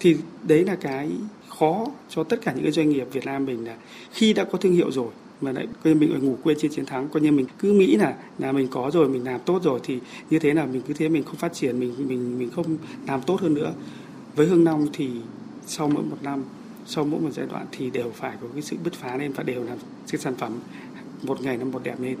Thì 0.00 0.16
đấy 0.42 0.64
là 0.64 0.74
cái 0.74 1.10
khó 1.48 1.86
cho 2.08 2.24
tất 2.24 2.40
cả 2.42 2.52
những 2.52 2.62
cái 2.62 2.72
doanh 2.72 2.88
nghiệp 2.88 3.08
Việt 3.12 3.26
Nam 3.26 3.46
mình 3.46 3.66
là 3.66 3.76
khi 4.12 4.32
đã 4.32 4.44
có 4.44 4.58
thương 4.58 4.72
hiệu 4.72 4.90
rồi 4.90 5.08
mà 5.40 5.52
lại 5.52 5.66
coi 5.84 5.94
mình 5.94 6.12
ở 6.12 6.18
ngủ 6.18 6.36
quên 6.42 6.56
trên 6.60 6.72
chiến 6.72 6.86
thắng 6.86 7.08
coi 7.08 7.22
như 7.22 7.32
mình 7.32 7.46
cứ 7.58 7.72
nghĩ 7.72 7.96
là 7.96 8.16
là 8.38 8.52
mình 8.52 8.68
có 8.70 8.90
rồi 8.92 9.08
mình 9.08 9.24
làm 9.24 9.40
tốt 9.46 9.62
rồi 9.62 9.80
thì 9.82 9.98
như 10.30 10.38
thế 10.38 10.54
là 10.54 10.66
mình 10.66 10.82
cứ 10.88 10.94
thế 10.94 11.08
mình 11.08 11.24
không 11.24 11.36
phát 11.36 11.52
triển 11.52 11.80
mình 11.80 11.94
mình 12.08 12.38
mình 12.38 12.50
không 12.50 12.76
làm 13.06 13.22
tốt 13.22 13.40
hơn 13.40 13.54
nữa 13.54 13.72
với 14.36 14.46
hương 14.46 14.64
long 14.64 14.86
thì 14.92 15.08
sau 15.66 15.88
mỗi 15.88 16.02
một 16.02 16.16
năm 16.22 16.44
sau 16.86 17.04
mỗi 17.04 17.20
một 17.20 17.30
giai 17.32 17.46
đoạn 17.50 17.66
thì 17.72 17.90
đều 17.90 18.10
phải 18.14 18.36
có 18.40 18.46
cái 18.52 18.62
sự 18.62 18.76
bứt 18.84 18.92
phá 18.94 19.16
lên 19.16 19.32
và 19.32 19.42
đều 19.42 19.64
làm 19.64 19.78
cái 20.12 20.20
sản 20.20 20.34
phẩm 20.34 20.52
một 21.22 21.42
ngày 21.42 21.56
nó 21.56 21.64
một 21.64 21.80
đẹp 21.84 22.00
lên 22.00 22.16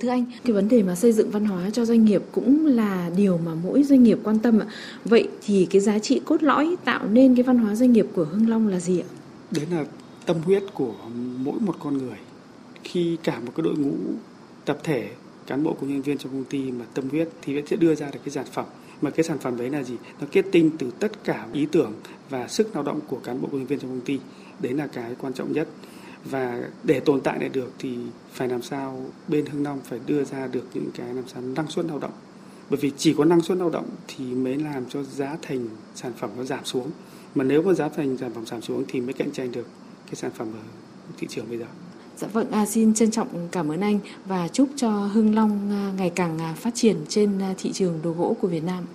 Thưa 0.00 0.08
anh, 0.08 0.24
cái 0.44 0.52
vấn 0.52 0.68
đề 0.68 0.82
mà 0.82 0.94
xây 0.94 1.12
dựng 1.12 1.30
văn 1.30 1.44
hóa 1.44 1.70
cho 1.70 1.84
doanh 1.84 2.04
nghiệp 2.04 2.22
cũng 2.32 2.66
là 2.66 3.10
điều 3.16 3.38
mà 3.38 3.52
mỗi 3.62 3.82
doanh 3.82 4.02
nghiệp 4.02 4.18
quan 4.24 4.38
tâm 4.38 4.58
ạ. 4.58 4.66
Vậy 5.04 5.28
thì 5.46 5.66
cái 5.70 5.80
giá 5.80 5.98
trị 5.98 6.20
cốt 6.24 6.42
lõi 6.42 6.76
tạo 6.84 7.06
nên 7.08 7.34
cái 7.34 7.42
văn 7.42 7.58
hóa 7.58 7.74
doanh 7.74 7.92
nghiệp 7.92 8.06
của 8.14 8.24
Hưng 8.24 8.48
Long 8.48 8.68
là 8.68 8.80
gì 8.80 9.00
ạ? 9.00 9.08
Đấy 9.50 9.66
là 9.70 9.84
tâm 10.28 10.36
huyết 10.44 10.62
của 10.74 10.94
mỗi 11.38 11.60
một 11.60 11.76
con 11.80 11.98
người. 11.98 12.18
Khi 12.84 13.16
cả 13.22 13.40
một 13.40 13.52
cái 13.56 13.64
đội 13.64 13.76
ngũ 13.76 13.94
tập 14.64 14.78
thể, 14.82 15.10
cán 15.46 15.64
bộ 15.64 15.72
công 15.80 15.92
nhân 15.92 16.02
viên 16.02 16.18
trong 16.18 16.32
công 16.32 16.44
ty 16.44 16.70
mà 16.72 16.84
tâm 16.94 17.08
huyết 17.08 17.28
thì 17.42 17.62
sẽ 17.66 17.76
đưa 17.76 17.94
ra 17.94 18.10
được 18.10 18.18
cái 18.24 18.30
sản 18.30 18.44
phẩm. 18.52 18.64
Mà 19.02 19.10
cái 19.10 19.24
sản 19.24 19.38
phẩm 19.38 19.56
đấy 19.56 19.70
là 19.70 19.82
gì? 19.82 19.94
Nó 20.20 20.26
kết 20.32 20.44
tinh 20.52 20.70
từ 20.78 20.90
tất 20.90 21.24
cả 21.24 21.46
ý 21.52 21.66
tưởng 21.72 21.92
và 22.30 22.48
sức 22.48 22.74
lao 22.74 22.82
động 22.82 23.00
của 23.08 23.16
cán 23.24 23.42
bộ 23.42 23.48
công 23.52 23.58
nhân 23.58 23.66
viên 23.66 23.78
trong 23.78 23.90
công 23.90 24.00
ty. 24.00 24.18
Đấy 24.60 24.72
là 24.72 24.86
cái 24.86 25.14
quan 25.20 25.32
trọng 25.32 25.52
nhất. 25.52 25.68
Và 26.24 26.62
để 26.84 27.00
tồn 27.00 27.20
tại 27.20 27.40
lại 27.40 27.48
được 27.48 27.72
thì 27.78 27.96
phải 28.32 28.48
làm 28.48 28.62
sao 28.62 29.06
bên 29.28 29.46
Hưng 29.46 29.64
Long 29.64 29.80
phải 29.80 30.00
đưa 30.06 30.24
ra 30.24 30.46
được 30.46 30.64
những 30.74 30.90
cái 30.94 31.14
làm 31.14 31.28
sao 31.28 31.42
năng 31.42 31.70
suất 31.70 31.86
lao 31.86 31.98
động. 31.98 32.12
Bởi 32.70 32.78
vì 32.82 32.92
chỉ 32.96 33.14
có 33.18 33.24
năng 33.24 33.40
suất 33.40 33.58
lao 33.58 33.70
động 33.70 33.86
thì 34.08 34.24
mới 34.24 34.56
làm 34.56 34.84
cho 34.88 35.02
giá 35.02 35.36
thành 35.42 35.68
sản 35.94 36.12
phẩm 36.18 36.30
nó 36.36 36.44
giảm 36.44 36.64
xuống. 36.64 36.90
Mà 37.34 37.44
nếu 37.44 37.62
mà 37.62 37.72
giá 37.72 37.88
thành 37.88 38.16
sản 38.16 38.30
phẩm 38.34 38.46
giảm 38.46 38.62
xuống 38.62 38.84
thì 38.88 39.00
mới 39.00 39.12
cạnh 39.12 39.32
tranh 39.32 39.52
được 39.52 39.66
cái 40.08 40.14
sản 40.14 40.30
phẩm 40.36 40.48
ở 40.54 40.62
thị 41.18 41.26
trường 41.30 41.48
bây 41.48 41.58
giờ. 41.58 41.66
Dạ 42.16 42.28
vâng, 42.28 42.50
à, 42.50 42.66
xin 42.66 42.94
trân 42.94 43.10
trọng 43.10 43.48
cảm 43.52 43.70
ơn 43.72 43.80
anh 43.80 44.00
và 44.24 44.48
chúc 44.48 44.68
cho 44.76 44.90
Hưng 44.90 45.34
Long 45.34 45.70
à, 45.72 45.92
ngày 45.96 46.10
càng 46.10 46.38
à, 46.38 46.54
phát 46.54 46.74
triển 46.74 46.96
trên 47.08 47.38
à, 47.38 47.54
thị 47.58 47.72
trường 47.72 48.02
đồ 48.02 48.10
gỗ 48.10 48.36
của 48.40 48.48
Việt 48.48 48.64
Nam. 48.64 48.86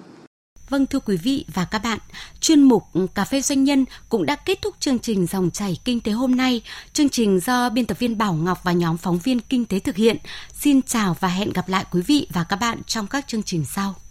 Vâng 0.70 0.86
thưa 0.86 1.00
quý 1.00 1.18
vị 1.18 1.46
và 1.54 1.66
các 1.72 1.82
bạn, 1.84 2.00
chuyên 2.40 2.64
mục 2.64 2.84
Cà 3.16 3.26
phê 3.26 3.42
Doanh 3.42 3.64
nhân 3.64 3.86
cũng 4.10 4.26
đã 4.26 4.36
kết 4.36 4.62
thúc 4.62 4.76
chương 4.80 5.00
trình 5.00 5.26
Dòng 5.26 5.52
chảy 5.52 5.78
Kinh 5.86 6.00
tế 6.00 6.12
hôm 6.12 6.36
nay. 6.36 6.62
Chương 6.94 7.10
trình 7.10 7.40
do 7.40 7.70
biên 7.70 7.86
tập 7.86 8.00
viên 8.00 8.18
Bảo 8.18 8.34
Ngọc 8.34 8.60
và 8.64 8.72
nhóm 8.72 8.98
phóng 8.98 9.20
viên 9.20 9.40
Kinh 9.40 9.66
tế 9.66 9.80
thực 9.80 9.96
hiện. 9.96 10.18
Xin 10.54 10.82
chào 10.82 11.16
và 11.20 11.28
hẹn 11.28 11.54
gặp 11.54 11.70
lại 11.70 11.86
quý 11.92 12.02
vị 12.02 12.28
và 12.34 12.46
các 12.50 12.56
bạn 12.56 12.82
trong 12.88 13.08
các 13.08 13.28
chương 13.28 13.44
trình 13.44 13.66
sau. 13.66 13.96